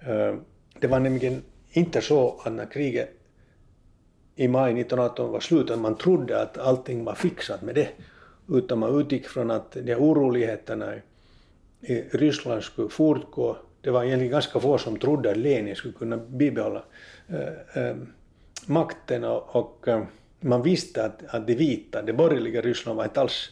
Eh, 0.00 0.34
det 0.80 0.86
var 0.86 1.00
nämligen 1.00 1.42
inte 1.70 2.00
så 2.00 2.40
att 2.44 2.52
när 2.52 2.66
kriget 2.66 3.10
i 4.36 4.48
maj 4.48 4.72
1918 4.72 5.32
var 5.32 5.40
slut, 5.40 5.70
att 5.70 5.78
man 5.78 5.96
trodde 5.96 6.42
att 6.42 6.58
allting 6.58 7.04
var 7.04 7.14
fixat 7.14 7.62
med 7.62 7.74
det, 7.74 7.88
utan 8.48 8.78
man 8.78 9.00
utgick 9.00 9.28
från 9.28 9.50
att 9.50 9.72
de 9.72 9.94
oroligheterna 9.94 10.96
i 10.96 11.00
Ryssland 12.10 12.62
skulle 12.62 12.88
fortgå. 12.88 13.56
Det 13.80 13.90
var 13.90 14.04
egentligen 14.04 14.32
ganska 14.32 14.60
få 14.60 14.78
som 14.78 14.98
trodde 14.98 15.30
att 15.30 15.36
Lenin 15.36 15.76
skulle 15.76 15.94
kunna 15.94 16.16
bibehålla 16.16 16.82
äh, 17.28 17.88
äh, 17.88 17.96
makten 18.66 19.24
och, 19.24 19.56
och 19.56 19.88
äh, 19.88 20.04
man 20.40 20.62
visste 20.62 21.04
att, 21.04 21.22
att 21.26 21.46
det 21.46 21.54
vita, 21.54 22.02
det 22.02 22.12
borgerliga 22.12 22.60
Ryssland 22.60 22.96
var 22.96 23.04
inte 23.04 23.20
alls 23.20 23.50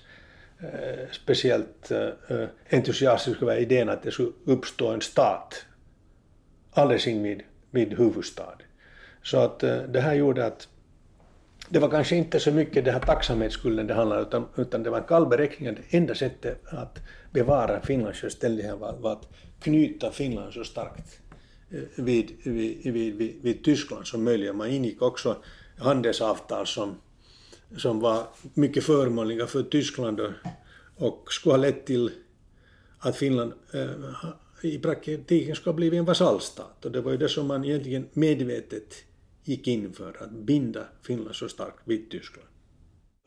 speciellt 1.10 1.92
entusiastiskt 2.70 3.42
över 3.42 3.56
idén 3.56 3.88
att 3.88 4.02
det 4.02 4.10
skulle 4.10 4.32
uppstå 4.44 4.88
en 4.88 5.00
stat 5.00 5.64
alldeles 6.72 7.06
invid 7.06 7.42
vid 7.70 7.98
huvudstaden. 7.98 8.66
Så 9.22 9.38
att 9.38 9.58
det 9.60 10.00
här 10.00 10.14
gjorde 10.14 10.46
att 10.46 10.68
det 11.70 11.78
var 11.78 11.90
kanske 11.90 12.16
inte 12.16 12.40
så 12.40 12.50
mycket 12.50 12.85
den 12.85 12.94
här 12.94 13.00
tacksamhetsskulden 13.00 13.87
det 13.87 13.94
handlade 13.94 14.22
utan, 14.22 14.46
utan 14.56 14.83
det 14.83 14.90
var 14.90 14.98
en 14.98 15.04
kall 15.04 15.26
beräkning. 15.26 15.74
Det 15.74 15.96
enda 15.96 16.14
sättet 16.14 16.62
att 16.66 16.98
bevara 17.33 17.80
Finlands 17.80 18.18
självständighet 18.18 18.78
var, 18.78 18.96
var 19.00 19.12
att 19.12 19.28
knyta 19.61 20.11
Finland 20.11 20.52
så 20.52 20.64
starkt 20.64 21.20
vid, 21.94 22.37
vid, 22.44 22.92
vid, 22.92 23.14
vid, 23.14 23.42
vid 23.42 23.64
Tyskland 23.64 24.06
som 24.06 24.24
möjligt. 24.24 24.54
Man 24.54 24.70
ingick 24.70 25.02
också 25.02 25.37
handelsavtal 25.78 26.66
som, 26.66 26.94
som 27.76 28.00
var 28.00 28.22
mycket 28.54 28.85
förmånliga 28.85 29.46
för 29.46 29.62
Tyskland 29.62 30.20
och, 30.20 30.30
och 30.96 31.33
skulle 31.33 31.52
ha 31.52 31.56
lett 31.56 31.87
till 31.87 32.11
att 32.98 33.16
Finland 33.16 33.52
eh, 33.72 34.70
i 34.70 34.78
praktiken 34.78 35.56
skulle 35.56 35.72
ha 35.72 35.76
blivit 35.76 35.98
en 35.98 36.04
vasallstat. 36.04 36.85
Och 36.85 36.92
det 36.92 37.00
var 37.00 37.12
ju 37.12 37.18
det 37.18 37.28
som 37.28 37.46
man 37.46 37.64
egentligen 37.64 38.09
medvetet 38.12 38.94
gick 39.44 39.68
in 39.68 39.92
för 39.92 40.22
att 40.22 40.31
binda 40.31 40.85
Finland 41.03 41.37
så 41.37 41.48
starkt 41.48 41.79
vid 41.85 42.11
Tyskland. 42.11 42.48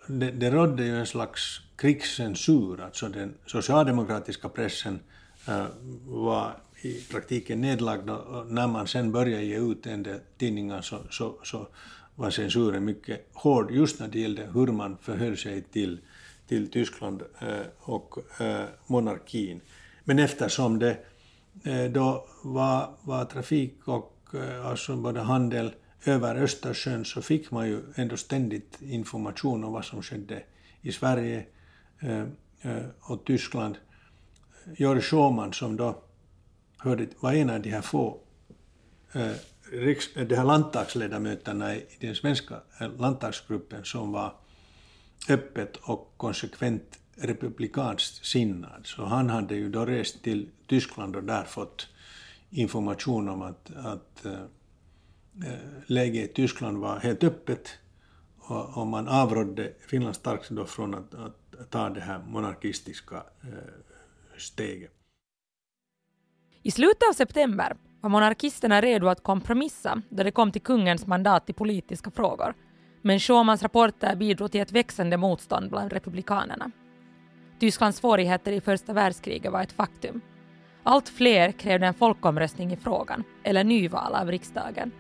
Det, 0.08 0.32
det 0.32 0.52
rådde 0.52 0.86
ju 0.86 1.00
en 1.00 1.06
slags 1.06 1.62
krigscensur, 1.76 2.82
alltså 2.82 3.10
den 3.10 3.34
socialdemokratiska 3.46 4.50
pressen 4.50 5.00
äh, 5.48 5.66
var 6.06 6.58
i 6.82 7.02
praktiken 7.12 7.62
nedlagd 7.62 8.10
och 8.10 8.48
när 8.48 8.68
man 8.68 8.88
sen 8.88 9.12
började 9.12 9.44
ge 9.44 9.58
ut 9.58 9.86
en 9.86 10.04
del 10.04 10.20
tidningar 10.38 10.82
så, 10.82 11.00
så, 11.10 11.40
så 11.44 11.68
var 12.16 12.30
censuren 12.30 12.86
mycket 12.86 13.30
hård 13.34 13.72
just 13.72 14.00
när 14.00 14.08
det 14.08 14.20
gällde 14.20 14.50
hur 14.54 14.68
man 14.68 14.98
förhöll 14.98 15.38
sig 15.38 15.62
till, 15.62 16.00
till 16.48 16.72
Tyskland 16.72 17.24
äh, 17.40 17.48
och 17.80 18.42
äh, 18.42 18.66
monarkin. 18.88 19.62
Men 20.04 20.20
eftersom 20.20 20.80
det 20.80 20.98
då 21.92 22.26
var, 22.44 22.90
var 23.02 23.26
trafik 23.26 23.88
och 23.88 24.28
alltså 24.66 24.96
både 24.96 25.20
handel 25.20 25.72
över 26.06 26.36
Östersjön 26.36 27.06
så 27.06 27.22
fick 27.22 27.52
man 27.52 27.68
ju 27.68 27.82
ändå 27.96 28.18
ständigt 28.18 28.82
information 28.82 29.64
om 29.64 29.74
vad 29.74 29.86
som 29.86 30.04
skedde 30.04 30.44
i 30.82 30.92
Sverige 30.92 31.46
eh, 32.00 32.22
eh, 32.62 32.86
och 33.00 33.26
Tyskland. 33.26 33.78
Georg 34.78 35.02
Schauman 35.02 35.54
som 35.54 35.78
då 35.78 36.04
hörde, 36.78 37.08
var 37.20 37.34
en 37.34 37.50
av 37.50 37.62
de 37.62 37.70
här 37.70 37.82
få 37.82 38.20
eh, 39.14 39.32
riks, 39.72 40.14
de 40.14 40.36
här 40.36 40.44
landtagsledamöterna 40.44 41.76
i 41.76 41.86
den 42.00 42.16
svenska 42.16 42.62
landtagsgruppen 42.98 43.86
som 43.86 44.12
var 44.12 44.34
öppet 45.30 45.78
och 45.78 46.14
konsekvent 46.18 47.00
republikanskt 47.16 48.26
sinnad. 48.26 48.82
Så 48.84 49.06
han 49.06 49.30
hade 49.30 49.56
ju 49.56 49.70
då 49.70 49.86
rest 49.86 50.24
till 50.24 50.50
Tyskland 50.68 51.16
och 51.16 51.24
där 51.24 51.44
fått 51.44 51.88
information 52.50 53.30
om 53.30 53.42
att, 53.42 53.72
att 53.76 54.26
läge 55.36 55.60
läget 55.88 56.30
i 56.30 56.34
Tyskland 56.34 56.78
var 56.78 57.00
helt 57.00 57.24
öppet 57.24 57.78
och, 58.38 58.78
och 58.78 58.88
man 58.88 59.08
avrådde 59.08 59.74
Finland 59.88 60.16
starkt 60.16 60.50
då 60.50 60.66
från 60.66 60.94
att, 60.94 61.14
att 61.14 61.70
ta 61.70 61.90
det 61.90 62.02
här 62.02 62.20
monarkistiska 62.28 63.16
eh, 63.16 63.50
steget. 64.38 64.92
I 66.62 66.72
slutet 66.72 67.10
av 67.10 67.14
september 67.14 67.76
var 68.02 68.10
monarkisterna 68.10 68.82
redo 68.82 69.08
att 69.08 69.24
kompromissa 69.24 70.02
då 70.10 70.24
det 70.24 70.32
kom 70.32 70.52
till 70.52 70.62
kungens 70.62 71.08
mandat 71.08 71.50
i 71.50 71.54
politiska 71.54 72.12
frågor. 72.12 72.54
Men 73.02 73.20
Schumans 73.20 73.64
rapporter 73.64 74.16
bidrog 74.16 74.52
till 74.52 74.62
ett 74.62 74.72
växande 74.72 75.18
motstånd 75.18 75.70
bland 75.70 75.94
republikanerna. 75.94 76.72
Tysklands 77.60 77.98
svårigheter 77.98 78.52
i 78.52 78.62
första 78.62 78.94
världskriget 78.94 79.52
var 79.52 79.62
ett 79.62 79.72
faktum. 79.72 80.22
Allt 80.84 81.10
fler 81.10 81.52
krävde 81.52 81.88
en 81.88 81.94
folkomröstning 81.94 82.74
i 82.74 82.78
frågan, 82.78 83.24
eller 83.44 83.64
nyval 83.64 84.16
av 84.16 84.32
riksdagen. 84.32 84.92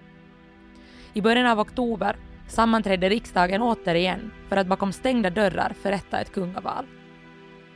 I 1.13 1.21
början 1.21 1.45
av 1.45 1.59
oktober 1.59 2.15
sammanträdde 2.47 3.09
riksdagen 3.09 3.61
återigen 3.61 4.31
för 4.49 4.57
att 4.57 4.67
bakom 4.67 4.91
stängda 4.93 5.29
dörrar 5.29 5.75
förrätta 5.81 6.19
ett 6.19 6.33
kungaval. 6.33 6.85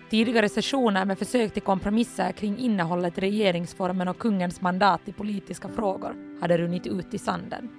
Tidigare 0.10 0.50
sessioner 0.50 1.06
med 1.06 1.20
försök 1.20 1.54
till 1.54 1.62
kompromisser 1.62 2.32
kring 2.32 2.58
innehållet 2.58 3.18
i 3.18 3.22
regeringsformen 3.22 4.08
och 4.08 4.18
kungens 4.18 4.62
mandat 4.62 5.02
i 5.06 5.12
politiska 5.12 5.70
frågor 5.70 6.40
hade 6.42 6.58
runnit 6.58 6.88
ut 6.88 7.14
i 7.14 7.18
sanden. 7.18 7.70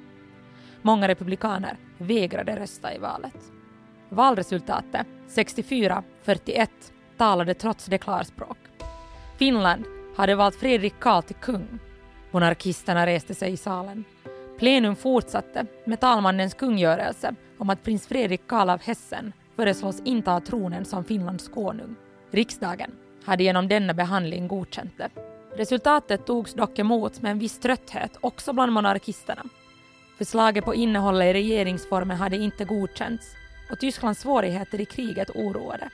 Många 0.83 1.09
republikaner 1.09 1.77
vägrade 1.99 2.57
rösta 2.57 2.95
i 2.95 2.99
valet. 2.99 3.53
Valresultatet, 4.09 5.07
64-41, 5.29 6.69
talade 7.17 7.55
trots 7.55 7.87
det 7.87 7.99
klarspråk. 7.99 8.59
Finland 9.39 9.85
hade 10.17 10.35
valt 10.35 10.57
Fredrik 10.57 10.95
Karl 11.01 11.23
till 11.23 11.37
kung. 11.37 11.79
Monarkisterna 12.31 13.07
reste 13.07 13.35
sig 13.35 13.53
i 13.53 13.57
salen. 13.57 14.05
Plenum 14.59 14.97
fortsatte 14.97 15.67
med 15.85 16.01
talmannens 16.01 16.55
kungörelse 16.55 17.35
om 17.59 17.71
att 17.71 17.83
prins 17.83 18.07
Fredrik 18.07 18.41
Karl 18.47 18.71
av 18.71 18.81
Hessen 18.81 19.33
föreslås 19.57 20.03
inta 20.05 20.41
tronen 20.41 20.85
som 20.85 21.05
Finlands 21.05 21.49
konung. 21.49 21.97
Riksdagen 22.31 22.91
hade 23.25 23.43
genom 23.43 23.69
denna 23.69 23.95
behandling 23.95 24.49
godkänt 24.49 24.93
det. 24.97 25.11
Resultatet 25.57 26.27
togs 26.27 26.55
dock 26.55 26.79
emot 26.79 27.23
med 27.23 27.33
en 27.33 27.39
viss 27.39 27.59
trötthet 27.59 28.17
också 28.21 28.53
bland 28.53 28.73
monarkisterna. 28.73 29.43
Förslaget 30.19 30.65
på 30.65 30.75
innehållet 30.75 31.27
i 31.27 31.33
regeringsformen 31.33 32.17
hade 32.17 32.37
inte 32.37 32.65
godkänts 32.65 33.27
och 33.71 33.79
Tysklands 33.79 34.21
svårigheter 34.21 34.81
i 34.81 34.85
kriget 34.85 35.31
oroade. 35.31 35.91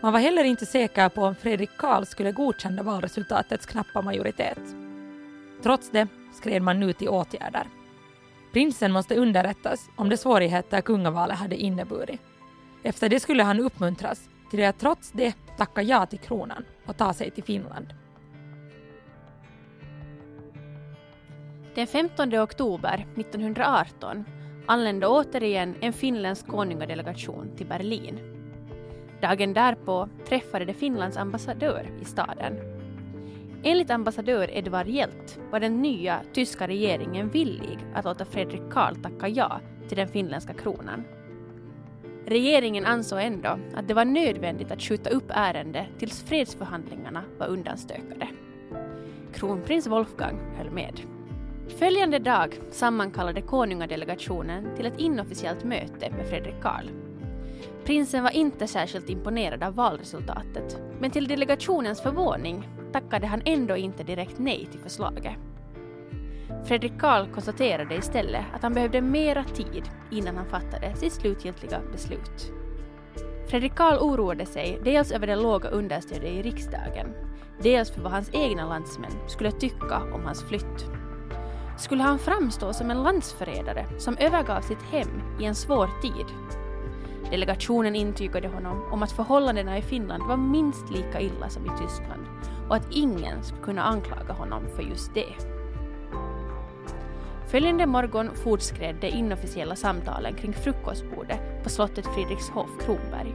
Man 0.00 0.12
var 0.12 0.20
heller 0.20 0.44
inte 0.44 0.66
säker 0.66 1.08
på 1.08 1.22
om 1.22 1.34
Fredrik 1.34 1.70
Karl 1.76 2.04
skulle 2.04 2.32
godkänna 2.32 2.82
valresultatets 2.82 3.66
knappa 3.66 4.02
majoritet. 4.02 4.58
Trots 5.62 5.90
det 5.90 6.08
skred 6.32 6.62
man 6.62 6.80
nu 6.80 6.92
till 6.92 7.08
åtgärder. 7.08 7.66
Prinsen 8.52 8.92
måste 8.92 9.16
underrättas 9.16 9.88
om 9.96 10.08
de 10.08 10.16
svårigheter 10.16 10.80
kungavalet 10.80 11.38
hade 11.38 11.56
inneburit. 11.56 12.20
Efter 12.82 13.08
det 13.08 13.20
skulle 13.20 13.42
han 13.42 13.60
uppmuntras 13.60 14.28
till 14.50 14.64
att 14.64 14.78
trots 14.78 15.10
det 15.12 15.34
tacka 15.56 15.82
ja 15.82 16.06
till 16.06 16.18
kronan 16.18 16.64
och 16.86 16.96
ta 16.96 17.12
sig 17.12 17.30
till 17.30 17.44
Finland. 17.44 17.94
Den 21.74 21.86
15 21.86 22.34
oktober 22.34 23.06
1918 23.16 24.24
anlände 24.66 25.06
återigen 25.06 25.74
en 25.80 25.92
finländsk 25.92 26.46
konungadelegation 26.46 27.56
till 27.56 27.66
Berlin. 27.66 28.18
Dagen 29.20 29.54
därpå 29.54 30.08
träffade 30.28 30.64
de 30.64 30.74
Finlands 30.74 31.16
ambassadör 31.16 31.90
i 32.00 32.04
staden. 32.04 32.71
Enligt 33.64 33.90
ambassadör 33.90 34.50
Edvard 34.52 34.88
Hjelt 34.88 35.38
var 35.50 35.60
den 35.60 35.82
nya 35.82 36.20
tyska 36.32 36.68
regeringen 36.68 37.30
villig 37.30 37.78
att 37.94 38.04
låta 38.04 38.24
Fredrik 38.24 38.62
Karl 38.70 38.94
tacka 38.94 39.28
ja 39.28 39.60
till 39.88 39.96
den 39.96 40.08
finländska 40.08 40.54
kronan. 40.54 41.04
Regeringen 42.26 42.84
ansåg 42.86 43.20
ändå 43.20 43.58
att 43.74 43.88
det 43.88 43.94
var 43.94 44.04
nödvändigt 44.04 44.70
att 44.70 44.82
skjuta 44.82 45.10
upp 45.10 45.24
ärendet 45.28 45.86
tills 45.98 46.22
fredsförhandlingarna 46.22 47.24
var 47.38 47.46
undanstökade. 47.46 48.28
Kronprins 49.34 49.86
Wolfgang 49.86 50.38
höll 50.56 50.70
med. 50.70 51.00
Följande 51.78 52.18
dag 52.18 52.60
sammankallade 52.70 53.42
konungadelegationen 53.42 54.76
till 54.76 54.86
ett 54.86 54.98
inofficiellt 54.98 55.64
möte 55.64 56.10
med 56.10 56.28
Fredrik 56.28 56.60
Karl. 56.62 56.86
Prinsen 57.84 58.22
var 58.22 58.30
inte 58.30 58.66
särskilt 58.66 59.10
imponerad 59.10 59.62
av 59.62 59.74
valresultatet, 59.74 60.80
men 61.00 61.10
till 61.10 61.28
delegationens 61.28 62.02
förvåning 62.02 62.68
tackade 62.92 63.26
han 63.26 63.42
ändå 63.44 63.76
inte 63.76 64.02
direkt 64.02 64.38
nej 64.38 64.68
till 64.70 64.80
förslaget. 64.80 65.36
Fredrik 66.64 66.92
Karl 66.98 67.26
konstaterade 67.26 67.94
istället 67.94 68.44
att 68.54 68.62
han 68.62 68.74
behövde 68.74 69.00
mera 69.00 69.44
tid 69.44 69.90
innan 70.10 70.36
han 70.36 70.46
fattade 70.46 70.94
sitt 70.96 71.12
slutgiltiga 71.12 71.80
beslut. 71.92 72.52
Fredrik 73.46 73.74
Karl 73.74 73.98
oroade 73.98 74.46
sig 74.46 74.80
dels 74.84 75.12
över 75.12 75.26
det 75.26 75.36
låga 75.36 75.68
understödet 75.68 76.24
i 76.24 76.42
riksdagen, 76.42 77.14
dels 77.62 77.90
för 77.90 78.02
vad 78.02 78.12
hans 78.12 78.30
egna 78.32 78.68
landsmän 78.68 79.12
skulle 79.28 79.52
tycka 79.52 80.02
om 80.14 80.24
hans 80.24 80.44
flytt. 80.44 80.86
Skulle 81.78 82.02
han 82.02 82.18
framstå 82.18 82.72
som 82.72 82.90
en 82.90 83.02
landsförrädare 83.02 83.86
som 83.98 84.16
övergav 84.16 84.60
sitt 84.60 84.82
hem 84.82 85.38
i 85.40 85.44
en 85.44 85.54
svår 85.54 85.90
tid? 86.02 86.26
Delegationen 87.30 87.94
intygade 87.94 88.48
honom 88.48 88.92
om 88.92 89.02
att 89.02 89.12
förhållandena 89.12 89.78
i 89.78 89.82
Finland 89.82 90.22
var 90.22 90.36
minst 90.36 90.90
lika 90.90 91.20
illa 91.20 91.48
som 91.48 91.66
i 91.66 91.70
Tyskland 91.78 92.31
och 92.72 92.78
att 92.78 92.90
ingen 92.90 93.42
skulle 93.42 93.62
kunna 93.62 93.82
anklaga 93.82 94.32
honom 94.32 94.62
för 94.76 94.82
just 94.82 95.14
det. 95.14 95.34
Följande 97.50 97.86
morgon 97.86 98.30
fortskred 98.34 98.96
de 99.00 99.08
inofficiella 99.08 99.76
samtalen 99.76 100.34
kring 100.34 100.52
frukostbordet 100.52 101.62
på 101.62 101.68
slottet 101.68 102.06
Fredrikshof 102.06 102.70
Kronberg. 102.80 103.34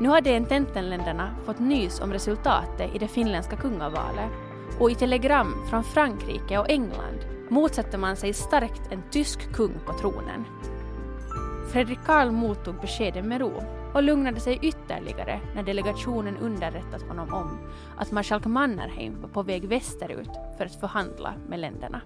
Nu 0.00 0.08
hade 0.08 0.36
ententenländerna 0.36 1.36
fått 1.46 1.58
nys 1.58 2.00
om 2.00 2.12
resultatet 2.12 2.94
i 2.94 2.98
det 2.98 3.08
finländska 3.08 3.56
kungavalet 3.56 4.30
och 4.78 4.90
i 4.90 4.94
telegram 4.94 5.54
från 5.70 5.84
Frankrike 5.84 6.58
och 6.58 6.70
England 6.70 7.18
motsatte 7.48 7.98
man 7.98 8.16
sig 8.16 8.32
starkt 8.32 8.92
en 8.92 9.02
tysk 9.10 9.52
kung 9.52 9.74
på 9.86 9.92
tronen. 9.92 10.44
Fredrik 11.72 11.98
Karl 12.06 12.30
mottog 12.30 12.74
beskedet 12.80 13.24
med 13.24 13.40
ro 13.40 13.79
och 13.94 14.02
lugnade 14.02 14.40
sig 14.40 14.58
ytterligare 14.62 15.40
när 15.54 15.62
delegationen 15.62 16.36
underrättat 16.36 17.02
honom 17.02 17.34
om 17.34 17.58
att 17.96 18.12
marskalk 18.12 18.46
Mannerheim 18.46 19.20
var 19.20 19.28
på 19.28 19.42
väg 19.42 19.68
västerut 19.68 20.30
för 20.58 20.66
att 20.66 20.80
förhandla 20.80 21.34
med 21.48 21.60
länderna. 21.60 22.00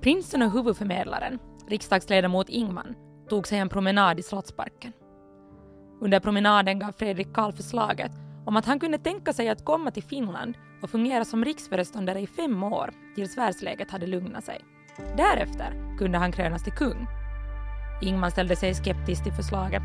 Prinsen 0.00 0.42
och 0.42 0.50
huvudförmedlaren, 0.50 1.38
riksdagsledamot 1.68 2.48
Ingman, 2.48 2.94
tog 3.28 3.46
sig 3.46 3.58
en 3.58 3.68
promenad 3.68 4.18
i 4.18 4.22
Slottsparken. 4.22 4.92
Under 6.00 6.20
promenaden 6.20 6.78
gav 6.78 6.92
Fredrik 6.92 7.32
Karl 7.34 7.52
förslaget 7.52 8.12
om 8.46 8.56
att 8.56 8.66
han 8.66 8.80
kunde 8.80 8.98
tänka 8.98 9.32
sig 9.32 9.48
att 9.48 9.64
komma 9.64 9.90
till 9.90 10.02
Finland 10.02 10.54
och 10.82 10.90
fungera 10.90 11.24
som 11.24 11.44
riksföreståndare 11.44 12.20
i 12.20 12.26
fem 12.26 12.62
år 12.62 12.90
tills 13.14 13.38
världsläget 13.38 13.90
hade 13.90 14.06
lugnat 14.06 14.44
sig. 14.44 14.60
Därefter 15.16 15.96
kunde 15.98 16.18
han 16.18 16.32
krönas 16.32 16.64
till 16.64 16.72
kung. 16.72 17.06
Ingman 18.02 18.30
ställde 18.30 18.56
sig 18.56 18.74
skeptisk 18.74 19.22
till 19.22 19.32
förslaget. 19.32 19.82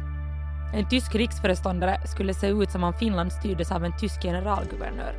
En 0.73 0.89
tysk 0.89 1.15
riksföreståndare 1.15 2.01
skulle 2.07 2.33
se 2.33 2.47
ut 2.47 2.71
som 2.71 2.83
om 2.83 2.93
Finland 2.93 3.33
styrdes 3.33 3.71
av 3.71 3.85
en 3.85 3.97
tysk 3.97 4.21
generalguvernör. 4.21 5.15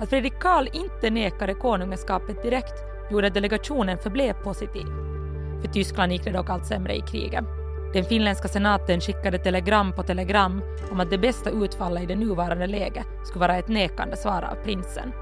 Att 0.00 0.08
Fredrik 0.08 0.38
Karl 0.40 0.68
inte 0.72 1.10
nekade 1.10 1.54
konungaskapet 1.54 2.42
direkt 2.42 2.74
gjorde 3.10 3.26
att 3.26 3.34
delegationen 3.34 3.98
förblev 3.98 4.32
positiv. 4.32 4.86
För 5.60 5.68
Tyskland 5.72 6.12
gick 6.12 6.24
det 6.24 6.30
dock 6.30 6.50
allt 6.50 6.66
sämre 6.66 6.96
i 6.96 7.00
kriget. 7.00 7.44
Den 7.92 8.04
finländska 8.04 8.48
senaten 8.48 9.00
skickade 9.00 9.38
telegram 9.38 9.92
på 9.92 10.02
telegram 10.02 10.62
om 10.90 11.00
att 11.00 11.10
det 11.10 11.18
bästa 11.18 11.50
utfallet 11.50 12.02
i 12.02 12.06
det 12.06 12.16
nuvarande 12.16 12.66
läget 12.66 13.06
skulle 13.24 13.40
vara 13.40 13.56
ett 13.56 13.68
nekande 13.68 14.16
svar 14.16 14.42
av 14.42 14.64
prinsen. 14.64 15.12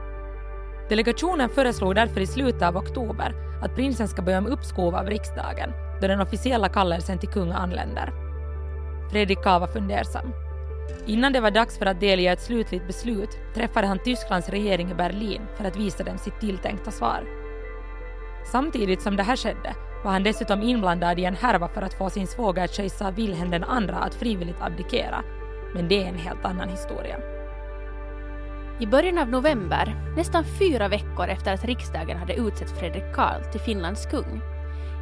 Delegationen 0.88 1.48
föreslog 1.48 1.94
därför 1.94 2.20
i 2.20 2.26
slutet 2.26 2.62
av 2.62 2.76
oktober 2.76 3.34
att 3.62 3.74
prinsen 3.74 4.08
ska 4.08 4.22
börja 4.22 4.40
med 4.40 4.52
uppskov 4.52 4.94
av 4.94 5.06
riksdagen 5.06 5.72
då 6.00 6.06
den 6.06 6.20
officiella 6.20 6.68
kallelsen 6.68 7.18
till 7.18 7.28
kung 7.28 7.52
anländer. 7.52 8.25
Fredrik 9.10 9.42
Karl 9.42 9.60
var 9.60 9.66
fundersam. 9.66 10.32
Innan 11.06 11.32
det 11.32 11.40
var 11.40 11.50
dags 11.50 11.78
för 11.78 11.86
att 11.86 12.00
delge 12.00 12.32
ett 12.32 12.40
slutligt 12.40 12.86
beslut 12.86 13.38
träffade 13.54 13.86
han 13.86 13.98
Tysklands 13.98 14.48
regering 14.48 14.90
i 14.90 14.94
Berlin 14.94 15.42
för 15.56 15.64
att 15.64 15.76
visa 15.76 16.04
dem 16.04 16.18
sitt 16.18 16.40
tilltänkta 16.40 16.90
svar. 16.90 17.24
Samtidigt 18.52 19.02
som 19.02 19.16
det 19.16 19.22
här 19.22 19.36
skedde 19.36 19.74
var 20.04 20.12
han 20.12 20.22
dessutom 20.22 20.62
inblandad 20.62 21.18
i 21.18 21.24
en 21.24 21.36
härva 21.36 21.68
för 21.68 21.82
att 21.82 21.94
få 21.94 22.10
sin 22.10 22.26
svåger 22.26 22.66
kejsar 22.66 23.12
Wilhelm 23.12 23.54
II 23.54 23.90
att 23.90 24.14
frivilligt 24.14 24.62
abdikera. 24.62 25.22
Men 25.74 25.88
det 25.88 26.02
är 26.02 26.08
en 26.08 26.18
helt 26.18 26.44
annan 26.44 26.68
historia. 26.68 27.18
I 28.80 28.86
början 28.86 29.18
av 29.18 29.28
november, 29.28 30.14
nästan 30.16 30.44
fyra 30.58 30.88
veckor 30.88 31.28
efter 31.28 31.54
att 31.54 31.64
riksdagen 31.64 32.18
hade 32.18 32.34
utsett 32.34 32.78
Fredrik 32.78 33.14
Karl 33.14 33.42
till 33.52 33.60
Finlands 33.60 34.06
kung, 34.06 34.40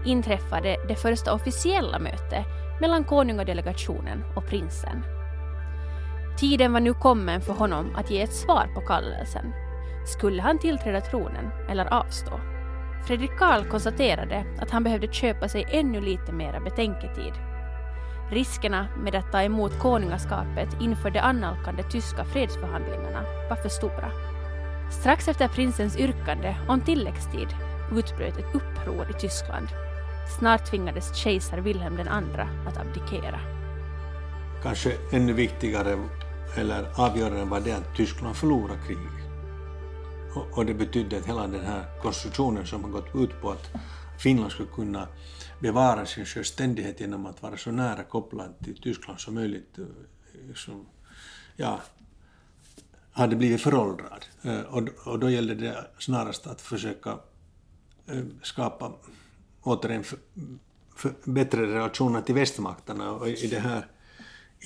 inträffade 0.06 0.76
det 0.88 0.96
första 0.96 1.34
officiella 1.34 1.98
mötet 1.98 2.63
mellan 2.80 3.04
konungadelegationen 3.04 4.24
och 4.36 4.46
prinsen. 4.46 5.04
Tiden 6.38 6.72
var 6.72 6.80
nu 6.80 6.94
kommen 6.94 7.40
för 7.40 7.52
honom 7.52 7.96
att 7.96 8.10
ge 8.10 8.22
ett 8.22 8.34
svar 8.34 8.68
på 8.74 8.80
kallelsen. 8.80 9.52
Skulle 10.06 10.42
han 10.42 10.58
tillträda 10.58 11.00
tronen 11.00 11.50
eller 11.70 11.94
avstå? 11.94 12.40
Fredrik 13.06 13.38
Karl 13.38 13.64
konstaterade 13.64 14.44
att 14.60 14.70
han 14.70 14.84
behövde 14.84 15.12
köpa 15.12 15.48
sig 15.48 15.66
ännu 15.70 16.00
lite 16.00 16.32
mera 16.32 16.60
betänketid. 16.60 17.32
Riskerna 18.30 18.86
med 19.02 19.14
att 19.14 19.32
ta 19.32 19.42
emot 19.42 19.78
konungaskapet 19.78 20.68
inför 20.80 21.10
de 21.10 21.18
annalkande 21.18 21.82
tyska 21.82 22.24
fredsförhandlingarna 22.24 23.22
var 23.48 23.56
för 23.56 23.68
stora. 23.68 24.10
Strax 24.90 25.28
efter 25.28 25.48
prinsens 25.48 25.96
yrkande 25.96 26.56
om 26.68 26.80
tilläggstid 26.80 27.48
utbröt 27.92 28.38
ett 28.38 28.54
uppror 28.54 29.10
i 29.10 29.20
Tyskland. 29.20 29.68
Snart 30.28 30.70
tvingades 30.70 31.14
kejsar 31.16 31.58
Wilhelm 31.58 31.98
II 31.98 32.06
att 32.66 32.76
abdikera. 32.76 33.40
Kanske 34.62 34.96
ännu 35.12 35.32
viktigare 35.32 36.08
eller 36.56 37.00
avgörande 37.00 37.44
var 37.44 37.60
det 37.60 37.72
att 37.72 37.96
Tyskland 37.96 38.36
förlorade 38.36 38.80
kriget. 38.86 39.24
Och, 40.56 40.66
det 40.66 40.74
betydde 40.74 41.18
att 41.18 41.26
hela 41.26 41.46
den 41.46 41.64
här 41.64 41.84
konstruktionen 42.02 42.66
som 42.66 42.84
har 42.84 42.90
gått 42.90 43.14
ut 43.14 43.40
på 43.40 43.50
att, 43.50 43.70
Finland 44.18 44.52
skulle 44.52 44.68
kunna 44.68 45.08
bevara 45.60 46.06
sin 46.06 46.24
självständighet 46.24 47.00
genom 47.00 47.26
att 47.26 47.42
vara 47.42 47.56
så 47.56 47.70
nära 47.70 48.02
kopplad 48.02 48.54
till 48.64 48.82
Tyskland 48.82 49.20
som 49.20 49.34
möjligt. 49.34 49.78
Eh, 49.78 50.54
som, 50.54 50.86
ja, 51.56 51.80
hade 53.12 53.36
blivit 53.36 53.60
föråldrad. 53.60 54.24
Eh, 54.42 54.60
och, 54.60 54.88
och 55.04 55.18
då 55.18 55.30
gällde 55.30 55.54
det 55.54 55.86
snarast 55.98 56.46
att 56.46 56.60
försöka 56.60 57.18
eh, 58.06 58.22
skapa 58.42 58.92
återigen 59.64 60.04
för, 60.04 60.18
för 60.96 61.14
bättre 61.24 61.66
relationer 61.66 62.20
till 62.20 62.34
västmakterna 62.34 63.12
och 63.12 63.28
i 63.28 63.46
det 63.46 63.58
här 63.58 63.86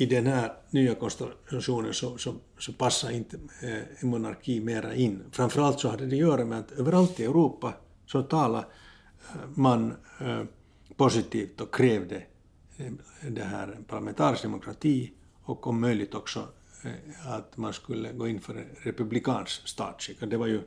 i 0.01 0.07
den 0.07 0.26
här 0.26 0.53
nya 0.70 0.94
konstellationen 0.94 1.94
så, 1.94 2.18
så, 2.18 2.34
så 2.59 2.72
passar 2.72 3.11
inte 3.11 3.38
eh, 3.62 4.07
monarki 4.07 4.61
mera 4.61 4.94
in. 4.94 5.22
Framförallt 5.30 5.80
så 5.80 5.88
hade 5.88 6.07
det 6.07 6.16
att 6.16 6.20
göra 6.20 6.44
med 6.44 6.59
att 6.59 6.72
överallt 6.72 7.20
i 7.20 7.24
Europa 7.24 7.74
så 8.07 8.22
talade 8.22 8.66
eh, 9.34 9.49
man 9.55 9.94
eh, 10.20 10.42
positivt 10.96 11.61
och 11.61 11.74
krävde 11.74 12.22
eh, 12.76 12.92
det 13.28 13.42
här 13.42 13.78
parlamentarisk 13.86 14.42
demokrati 14.42 15.12
och 15.42 15.66
om 15.66 15.80
möjligt 15.80 16.14
också 16.14 16.49
eh, 16.84 17.32
att 17.32 17.57
man 17.57 17.72
skulle 17.72 18.12
gå 18.12 18.28
in 18.28 18.40
för 18.40 18.66
republikansk 18.82 19.68
statsskick. 19.68 20.20
Det 20.20 20.36
var 20.36 20.46
ju, 20.46 20.62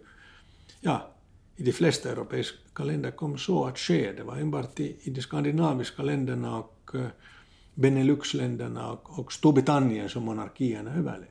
ja, 0.79 1.13
i 1.55 1.63
de 1.63 1.71
flesta 1.71 2.11
europeiska 2.11 2.57
kalender 2.73 3.11
kom 3.11 3.37
så 3.37 3.65
att 3.65 3.77
ske. 3.77 4.11
Det 4.11 4.23
var 4.23 4.37
enbart 4.37 4.79
i, 4.79 4.97
i 5.01 5.09
de 5.09 5.21
skandinaviska 5.21 6.03
länderna 6.03 6.57
och 6.57 6.91
eh, 6.93 7.05
Beneluxländerna 7.75 8.91
och, 8.91 9.19
och 9.19 9.33
Storbritannien 9.33 10.09
som 10.09 10.23
monarkierna 10.23 10.91
överlevde. 10.91 11.27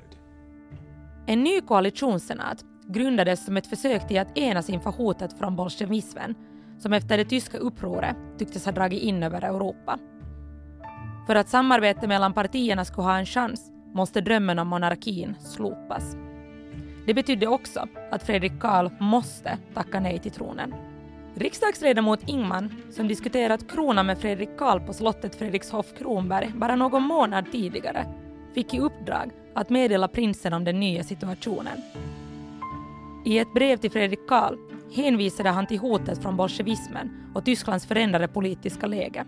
En 1.26 1.44
ny 1.44 1.60
koalitionssenat 1.60 2.64
grundades 2.88 3.44
som 3.44 3.56
ett 3.56 3.66
försök 3.66 4.08
till 4.08 4.18
att 4.18 4.38
enas 4.38 4.70
inför 4.70 4.90
hotet 4.90 5.38
från 5.38 5.56
bolsjevismen 5.56 6.34
som 6.78 6.92
efter 6.92 7.18
det 7.18 7.24
tyska 7.24 7.58
upproret 7.58 8.16
tycktes 8.38 8.64
ha 8.64 8.72
dragit 8.72 9.02
in 9.02 9.22
över 9.22 9.42
Europa. 9.42 9.98
För 11.26 11.34
att 11.34 11.48
samarbete 11.48 12.06
mellan 12.06 12.32
partierna 12.32 12.84
skulle 12.84 13.06
ha 13.06 13.18
en 13.18 13.26
chans 13.26 13.72
måste 13.94 14.20
drömmen 14.20 14.58
om 14.58 14.68
monarkin 14.68 15.34
slopas. 15.40 16.16
Det 17.06 17.14
betydde 17.14 17.46
också 17.46 17.86
att 18.10 18.22
Fredrik 18.22 18.60
Karl 18.60 18.90
måste 19.00 19.58
tacka 19.74 20.00
nej 20.00 20.18
till 20.18 20.32
tronen. 20.32 20.74
Riksdagsledamot 21.34 22.20
Ingman, 22.26 22.74
som 22.90 23.08
diskuterat 23.08 23.70
kronan 23.70 24.06
med 24.06 24.18
Fredrik 24.18 24.56
Karl 24.58 24.80
på 24.80 24.92
slottet 24.92 25.34
Fredrikshof 25.34 25.86
Kronberg 25.98 26.52
bara 26.54 26.76
någon 26.76 27.02
månad 27.02 27.52
tidigare, 27.52 28.06
fick 28.54 28.74
i 28.74 28.80
uppdrag 28.80 29.30
att 29.54 29.70
meddela 29.70 30.08
prinsen 30.08 30.52
om 30.52 30.64
den 30.64 30.80
nya 30.80 31.04
situationen. 31.04 31.78
I 33.24 33.38
ett 33.38 33.54
brev 33.54 33.76
till 33.76 33.90
Fredrik 33.90 34.28
Karl 34.28 34.56
hänvisade 34.94 35.48
han 35.48 35.66
till 35.66 35.78
hotet 35.78 36.22
från 36.22 36.36
bolsjevismen 36.36 37.30
och 37.34 37.44
Tysklands 37.44 37.86
förändrade 37.86 38.28
politiska 38.28 38.86
läge. 38.86 39.24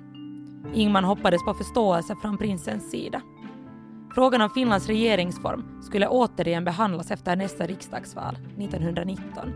Ingman 0.74 1.05
hoppades 1.05 1.44
på 1.44 1.55
förståelse 1.55 2.16
från 2.22 2.38
prinsens 2.38 2.90
sida. 2.90 3.22
Frågan 4.14 4.40
om 4.40 4.50
Finlands 4.50 4.86
regeringsform 4.86 5.82
skulle 5.82 6.09
återigen 6.09 6.64
behandlas 6.64 7.11
efter 7.11 7.36
nästa 7.36 7.66
riksdagsval 7.66 8.34
1919. 8.59 9.53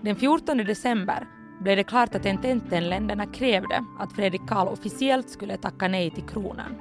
Den 0.00 0.16
14 0.16 0.56
december 0.56 1.26
blev 1.60 1.76
det 1.76 1.84
klart 1.84 2.14
att 2.14 2.26
Ententenländerna 2.26 3.26
krävde 3.26 3.84
att 3.98 4.12
Fredrik 4.12 4.48
Karl 4.48 4.68
officiellt 4.68 5.30
skulle 5.30 5.56
tacka 5.56 5.88
nej 5.88 6.10
till 6.10 6.24
kronan. 6.24 6.74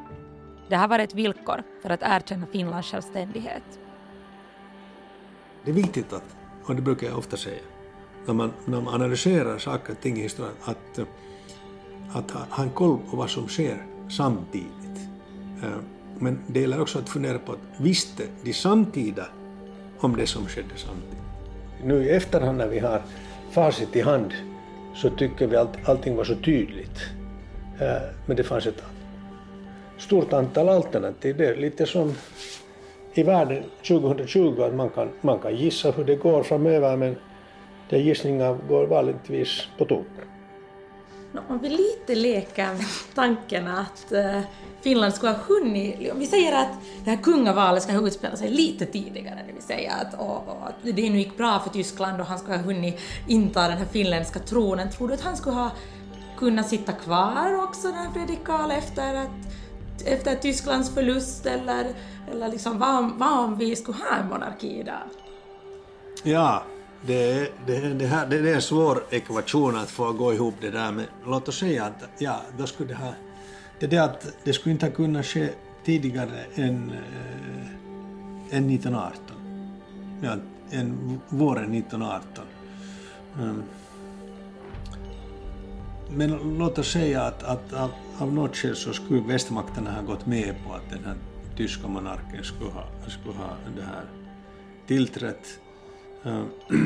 Det 0.69 0.75
här 0.75 0.88
var 0.88 0.99
ett 0.99 1.15
villkor 1.15 1.63
för 1.82 1.89
att 1.89 2.01
erkänna 2.03 2.45
Finlands 2.45 2.91
självständighet. 2.91 3.80
Det 5.65 5.71
är 5.71 5.75
viktigt 5.75 6.13
att, 6.13 6.36
och 6.63 6.75
det 6.75 6.82
brukar 6.82 7.07
jag 7.07 7.17
ofta 7.17 7.38
säga, 7.38 7.61
när 8.25 8.34
man, 8.34 8.51
när 8.65 8.82
man 8.82 8.93
analyserar 8.93 9.57
saker 9.57 9.93
och 9.93 10.01
ting 10.01 10.17
i 10.17 10.21
historien, 10.21 10.55
att, 10.63 10.99
att 12.13 12.32
ha 12.32 12.63
en 12.63 12.69
koll 12.69 12.99
på 13.09 13.17
vad 13.17 13.30
som 13.30 13.47
sker 13.47 13.86
samtidigt. 14.09 15.09
Eh, 15.63 15.69
men 16.19 16.39
det 16.47 16.59
gäller 16.59 16.82
också 16.82 16.99
att 16.99 17.09
fundera 17.09 17.39
på 17.39 17.51
att 17.51 17.59
visste 17.77 18.23
de 18.43 18.53
samtida 18.53 19.25
om 19.99 20.15
det 20.15 20.27
som 20.27 20.45
skedde 20.45 20.75
samtidigt? 20.75 21.23
Nu 21.84 22.03
i 22.03 22.09
efterhand 22.09 22.57
när 22.57 22.67
vi 22.67 22.80
har 22.80 23.01
facit 23.51 23.95
i 23.95 24.01
hand 24.01 24.34
så 25.02 25.10
tycker 25.10 25.47
vi 25.47 25.56
att 25.56 25.89
allting 25.89 26.16
var 26.16 26.24
så 26.24 26.36
tydligt. 26.36 27.00
Eh, 27.80 28.02
men 28.26 28.38
det 28.38 28.43
fanns 28.43 28.68
ett 28.68 28.84
stort 29.97 30.34
antal 30.34 30.70
alternativ. 30.70 31.38
Det 31.38 31.45
är 31.45 31.56
lite 31.56 31.86
som 31.86 32.14
i 33.14 33.24
världen 33.24 33.64
2020 33.88 34.62
att 34.62 34.76
man 34.76 34.89
kan, 34.89 35.10
man 35.22 35.39
kan 35.39 35.56
gissa 35.56 35.91
hur 35.91 36.04
det 36.04 36.16
går 36.16 36.43
framöver 36.43 36.97
men 36.97 37.16
de 37.89 37.97
gissningar 37.97 38.58
går 38.70 38.88
vanligtvis 38.88 39.68
på 39.78 39.86
tok. 39.86 40.08
Om 41.47 41.59
vi 41.59 41.69
lite 41.69 42.15
leker 42.15 42.73
med 42.73 42.86
tanken 43.15 43.67
att 43.67 44.11
eh, 44.11 44.41
Finland 44.82 45.13
skulle 45.13 45.32
ha 45.32 45.39
hunnit, 45.39 46.11
om 46.11 46.19
vi 46.19 46.27
säger 46.27 46.61
att 46.61 46.71
det 47.03 47.09
här 47.09 47.17
kungavalet 47.17 47.84
ska 47.84 47.93
ha 47.93 48.07
utspelat 48.07 48.39
sig 48.39 48.49
lite 48.49 48.86
tidigare, 48.86 49.43
det 49.47 49.53
vill 49.53 49.63
säga 49.63 49.93
att, 49.93 50.19
och, 50.19 50.47
och, 50.47 50.67
att 50.67 50.75
det 50.84 51.09
nu 51.09 51.17
gick 51.17 51.38
bra 51.38 51.59
för 51.59 51.69
Tyskland 51.69 52.21
och 52.21 52.27
han 52.27 52.39
skulle 52.39 52.57
ha 52.57 52.63
hunnit 52.63 52.99
inta 53.27 53.67
den 53.67 53.77
här 53.77 53.86
finländska 53.86 54.39
tronen, 54.39 54.91
tror 54.91 55.07
du 55.07 55.13
att 55.13 55.21
han 55.21 55.38
skulle 55.38 55.55
ha 55.55 55.71
kunnat 56.38 56.69
sitta 56.69 56.91
kvar 56.91 57.63
också, 57.63 57.88
den 57.88 57.97
här 57.97 58.11
Fredrik 58.11 58.43
Karl, 58.43 58.71
efter, 58.71 59.15
att, 59.15 59.30
efter 60.05 60.36
Tysklands 60.36 60.93
förlust, 60.93 61.45
eller, 61.45 61.88
eller 62.32 62.47
liksom, 62.47 62.80
vad, 62.80 63.11
vad 63.11 63.39
om 63.39 63.57
vi 63.57 63.75
skulle 63.75 63.97
ha 63.97 64.15
en 64.15 64.30
monarki 64.30 64.80
idag? 64.80 65.01
Ja, 66.23 66.63
det, 67.06 67.52
det, 67.66 67.93
det, 67.93 68.06
här, 68.06 68.28
det, 68.28 68.41
det 68.41 68.52
är 68.52 68.56
en 68.56 68.62
svår 68.62 69.04
ekvation 69.10 69.76
att 69.76 69.89
få 69.89 70.14
gå 70.14 70.34
ihop 70.34 70.56
det 70.62 70.70
där, 70.72 70.91
men 70.91 71.06
låt 71.26 71.47
oss 71.47 71.60
säga 71.60 71.86
att 71.86 72.10
ja, 72.18 72.41
då 72.58 72.68
skulle 72.68 72.89
det 72.89 72.95
här... 72.95 73.14
det 73.80 73.88
det 73.88 73.97
att 73.97 74.28
det 74.43 74.54
skulle 74.54 74.74
inte 74.74 74.86
ha 74.86 74.93
kunnat 74.93 75.26
ske 75.26 75.50
tidigare 75.86 76.39
än, 76.56 76.91
äh, 76.91 78.58
än 78.58 78.70
1918. 78.70 79.36
Ja, 80.22 80.36
än 80.72 81.20
våren 81.30 81.74
1918. 81.74 82.45
Mm. 83.39 83.64
Men 86.12 86.58
låt 86.58 86.78
oss 86.78 86.91
säga 86.91 87.22
att, 87.22 87.43
att 87.43 87.74
av, 87.74 87.91
av 88.20 88.34
något 88.34 88.56
skäl 88.56 88.76
så 88.76 88.93
skulle 88.93 89.22
västmakterna 89.22 89.91
ha 89.91 90.02
gått 90.02 90.26
med 90.26 90.56
på 90.68 90.74
att 90.74 90.89
den 90.89 91.06
här 91.06 91.16
tyska 91.58 91.88
monarken 91.88 92.43
skulle 92.43 92.70
ha, 92.70 92.84
skulle 93.08 93.38
ha 93.38 93.50
det 93.76 93.82
här 93.82 94.06
tillträtt. 94.88 95.60
Eh, 96.24 96.43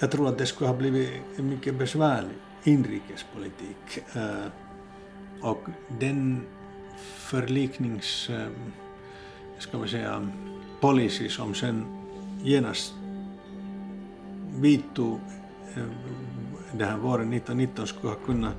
jag 0.00 0.10
tror 0.10 0.28
att 0.28 0.38
det 0.38 0.46
skulle 0.46 0.68
ha 0.68 0.76
blivit 0.76 1.10
en 1.36 1.48
mycket 1.48 1.74
besvärlig 1.74 2.36
inrikespolitik. 2.64 3.98
Eh, 4.14 4.46
och 5.42 5.66
den 6.00 6.46
förliknings, 7.16 8.30
eh, 8.30 8.48
ska 9.58 9.78
man 9.78 9.88
säga, 9.88 10.28
policy 10.80 11.28
som 11.28 11.54
sen 11.54 11.84
genast 12.42 12.94
vidtog 14.56 15.20
den 16.72 16.88
här 16.88 16.96
våren 16.96 17.32
1919 17.32 17.86
skulle 17.86 18.08
ha 18.08 18.18
kunnat 18.26 18.54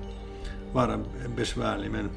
vara 0.73 0.99
besvärlig 1.35 1.91
men 1.91 2.09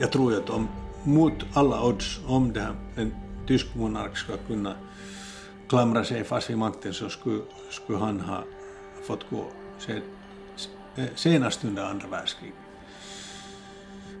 jag 0.00 0.12
tror 0.12 0.34
att 0.34 0.50
om, 0.50 0.68
mot 1.04 1.32
alla 1.54 1.84
odds 1.84 2.20
om 2.26 2.52
det 2.52 2.60
här, 2.60 2.74
en 2.96 3.14
tysk 3.46 3.74
monark 3.74 4.16
skulle 4.16 4.38
kunna 4.38 4.74
klamra 5.68 6.04
sig 6.04 6.24
fast 6.24 6.50
vid 6.50 6.58
makten 6.58 6.92
så 6.92 7.08
skulle, 7.08 7.42
skulle 7.70 7.98
han 7.98 8.20
ha 8.20 8.44
fått 9.02 9.30
gå 9.30 9.44
senast 11.14 11.64
under 11.64 11.84
andra 11.84 12.08
världskriget. 12.08 12.56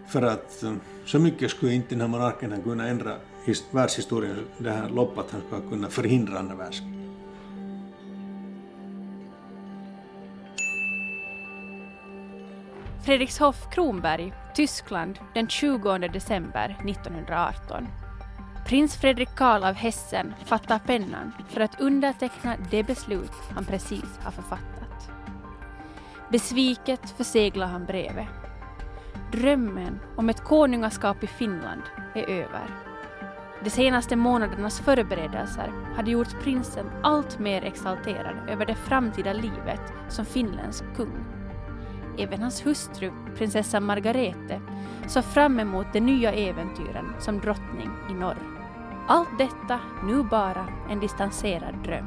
För 0.08 0.22
att 0.22 0.64
så 1.04 1.18
mycket 1.18 1.50
skulle 1.50 1.72
inte 1.72 1.88
den 1.88 2.00
här 2.00 2.08
monarken 2.08 2.62
kunna 2.62 2.88
ändra 2.88 3.16
världshistorien, 3.70 4.46
det 4.58 4.70
här 4.70 4.88
loppet 4.88 5.18
att 5.18 5.30
han 5.30 5.40
skulle 5.46 5.70
kunna 5.70 5.88
förhindra 5.88 6.38
andra 6.38 6.54
världskriget. 6.54 6.96
Fredrikshof 13.04 13.56
Kronberg, 13.70 14.32
Tyskland 14.54 15.18
den 15.34 15.48
20 15.48 15.98
december 15.98 16.76
1918. 16.88 17.86
Prins 18.66 18.96
Fredrik 18.96 19.28
Karl 19.34 19.64
av 19.64 19.74
Hessen 19.74 20.34
fattar 20.44 20.78
pennan 20.78 21.32
för 21.48 21.60
att 21.60 21.80
underteckna 21.80 22.56
det 22.70 22.82
beslut 22.82 23.32
han 23.54 23.64
precis 23.64 24.18
har 24.22 24.30
författat. 24.30 25.10
Besviket 26.30 27.10
förseglar 27.10 27.66
han 27.66 27.84
brevet 27.84 28.28
Drömmen 29.32 30.00
om 30.16 30.28
ett 30.28 30.44
konungaskap 30.44 31.24
i 31.24 31.26
Finland 31.26 31.82
är 32.14 32.30
över. 32.30 32.66
De 33.64 33.70
senaste 33.70 34.16
månadernas 34.16 34.80
förberedelser 34.80 35.72
hade 35.96 36.10
gjort 36.10 36.42
prinsen 36.42 36.86
allt 37.02 37.38
mer 37.38 37.62
exalterad 37.62 38.48
över 38.48 38.66
det 38.66 38.74
framtida 38.74 39.32
livet 39.32 39.92
som 40.08 40.24
finländsk 40.24 40.84
kung. 40.96 41.24
Även 42.18 42.42
hans 42.42 42.66
hustru, 42.66 43.12
prinsessa 43.36 43.80
Margarete, 43.80 44.60
såg 45.06 45.24
fram 45.24 45.60
emot 45.60 45.86
de 45.92 46.00
nya 46.00 46.32
äventyren 46.32 47.14
som 47.18 47.40
drottning 47.40 47.90
i 48.10 48.14
norr. 48.14 48.55
Allt 49.08 49.38
detta 49.38 49.80
nu 50.02 50.22
bara 50.22 50.68
en 50.90 51.00
distanserad 51.00 51.74
dröm. 51.84 52.06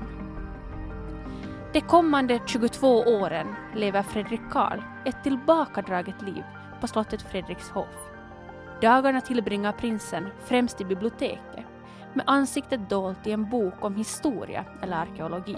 De 1.74 1.82
kommande 1.82 2.40
22 2.46 2.88
åren 3.00 3.56
lever 3.76 4.04
Fredrik 4.04 4.42
Karl 4.52 4.80
ett 5.06 5.24
tillbakadraget 5.24 6.22
liv 6.22 6.44
på 6.82 6.88
slottet 6.88 7.22
Fredrikshof. 7.22 7.96
Dagarna 8.82 9.22
tillbringar 9.22 9.72
prinsen 9.72 10.28
främst 10.46 10.82
i 10.82 10.86
biblioteket 10.86 11.66
med 12.14 12.26
ansiktet 12.28 12.90
dolt 12.90 13.28
i 13.28 13.32
en 13.32 13.50
bok 13.50 13.86
om 13.86 13.96
historia 13.96 14.66
eller 14.82 14.98
arkeologi. 14.98 15.58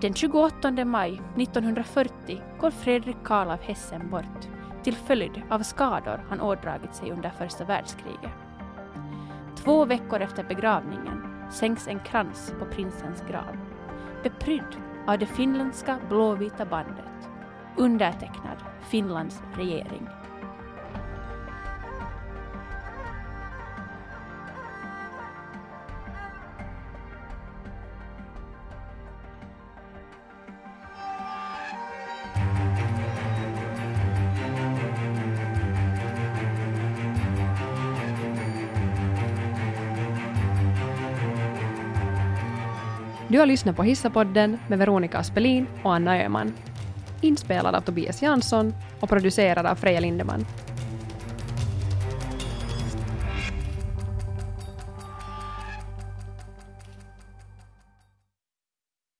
Den 0.00 0.14
28 0.14 0.84
maj 0.84 1.20
1940 1.36 2.42
går 2.60 2.70
Fredrik 2.70 3.16
Karl 3.24 3.50
av 3.50 3.60
Hessen 3.60 4.10
bort 4.10 4.48
till 4.82 4.96
följd 4.96 5.42
av 5.50 5.62
skador 5.62 6.24
han 6.28 6.40
ådragit 6.40 6.94
sig 6.94 7.10
under 7.10 7.30
första 7.30 7.64
världskriget. 7.64 8.39
Två 9.64 9.84
veckor 9.84 10.20
efter 10.20 10.44
begravningen 10.44 11.22
sänks 11.50 11.88
en 11.88 12.00
krans 12.00 12.54
på 12.58 12.64
prinsens 12.64 13.22
grav, 13.28 13.56
beprydd 14.22 14.76
av 15.06 15.18
det 15.18 15.26
finländska 15.26 15.98
blåvita 16.08 16.64
bandet, 16.64 17.28
undertecknad 17.76 18.56
Finlands 18.80 19.42
regering. 19.56 20.08
Du 43.30 43.38
har 43.38 43.46
lyssnat 43.46 43.76
på 43.76 43.82
Hissapodden 43.82 44.58
med 44.68 44.78
Veronica 44.78 45.18
Aspelin 45.18 45.66
och 45.82 45.94
Anna 45.94 46.18
Öhman. 46.24 46.52
Inspelad 47.20 47.74
av 47.74 47.80
Tobias 47.80 48.22
Jansson 48.22 48.74
och 49.00 49.08
producerad 49.08 49.66
av 49.66 49.74
Freja 49.74 50.00
Lindeman. 50.00 50.46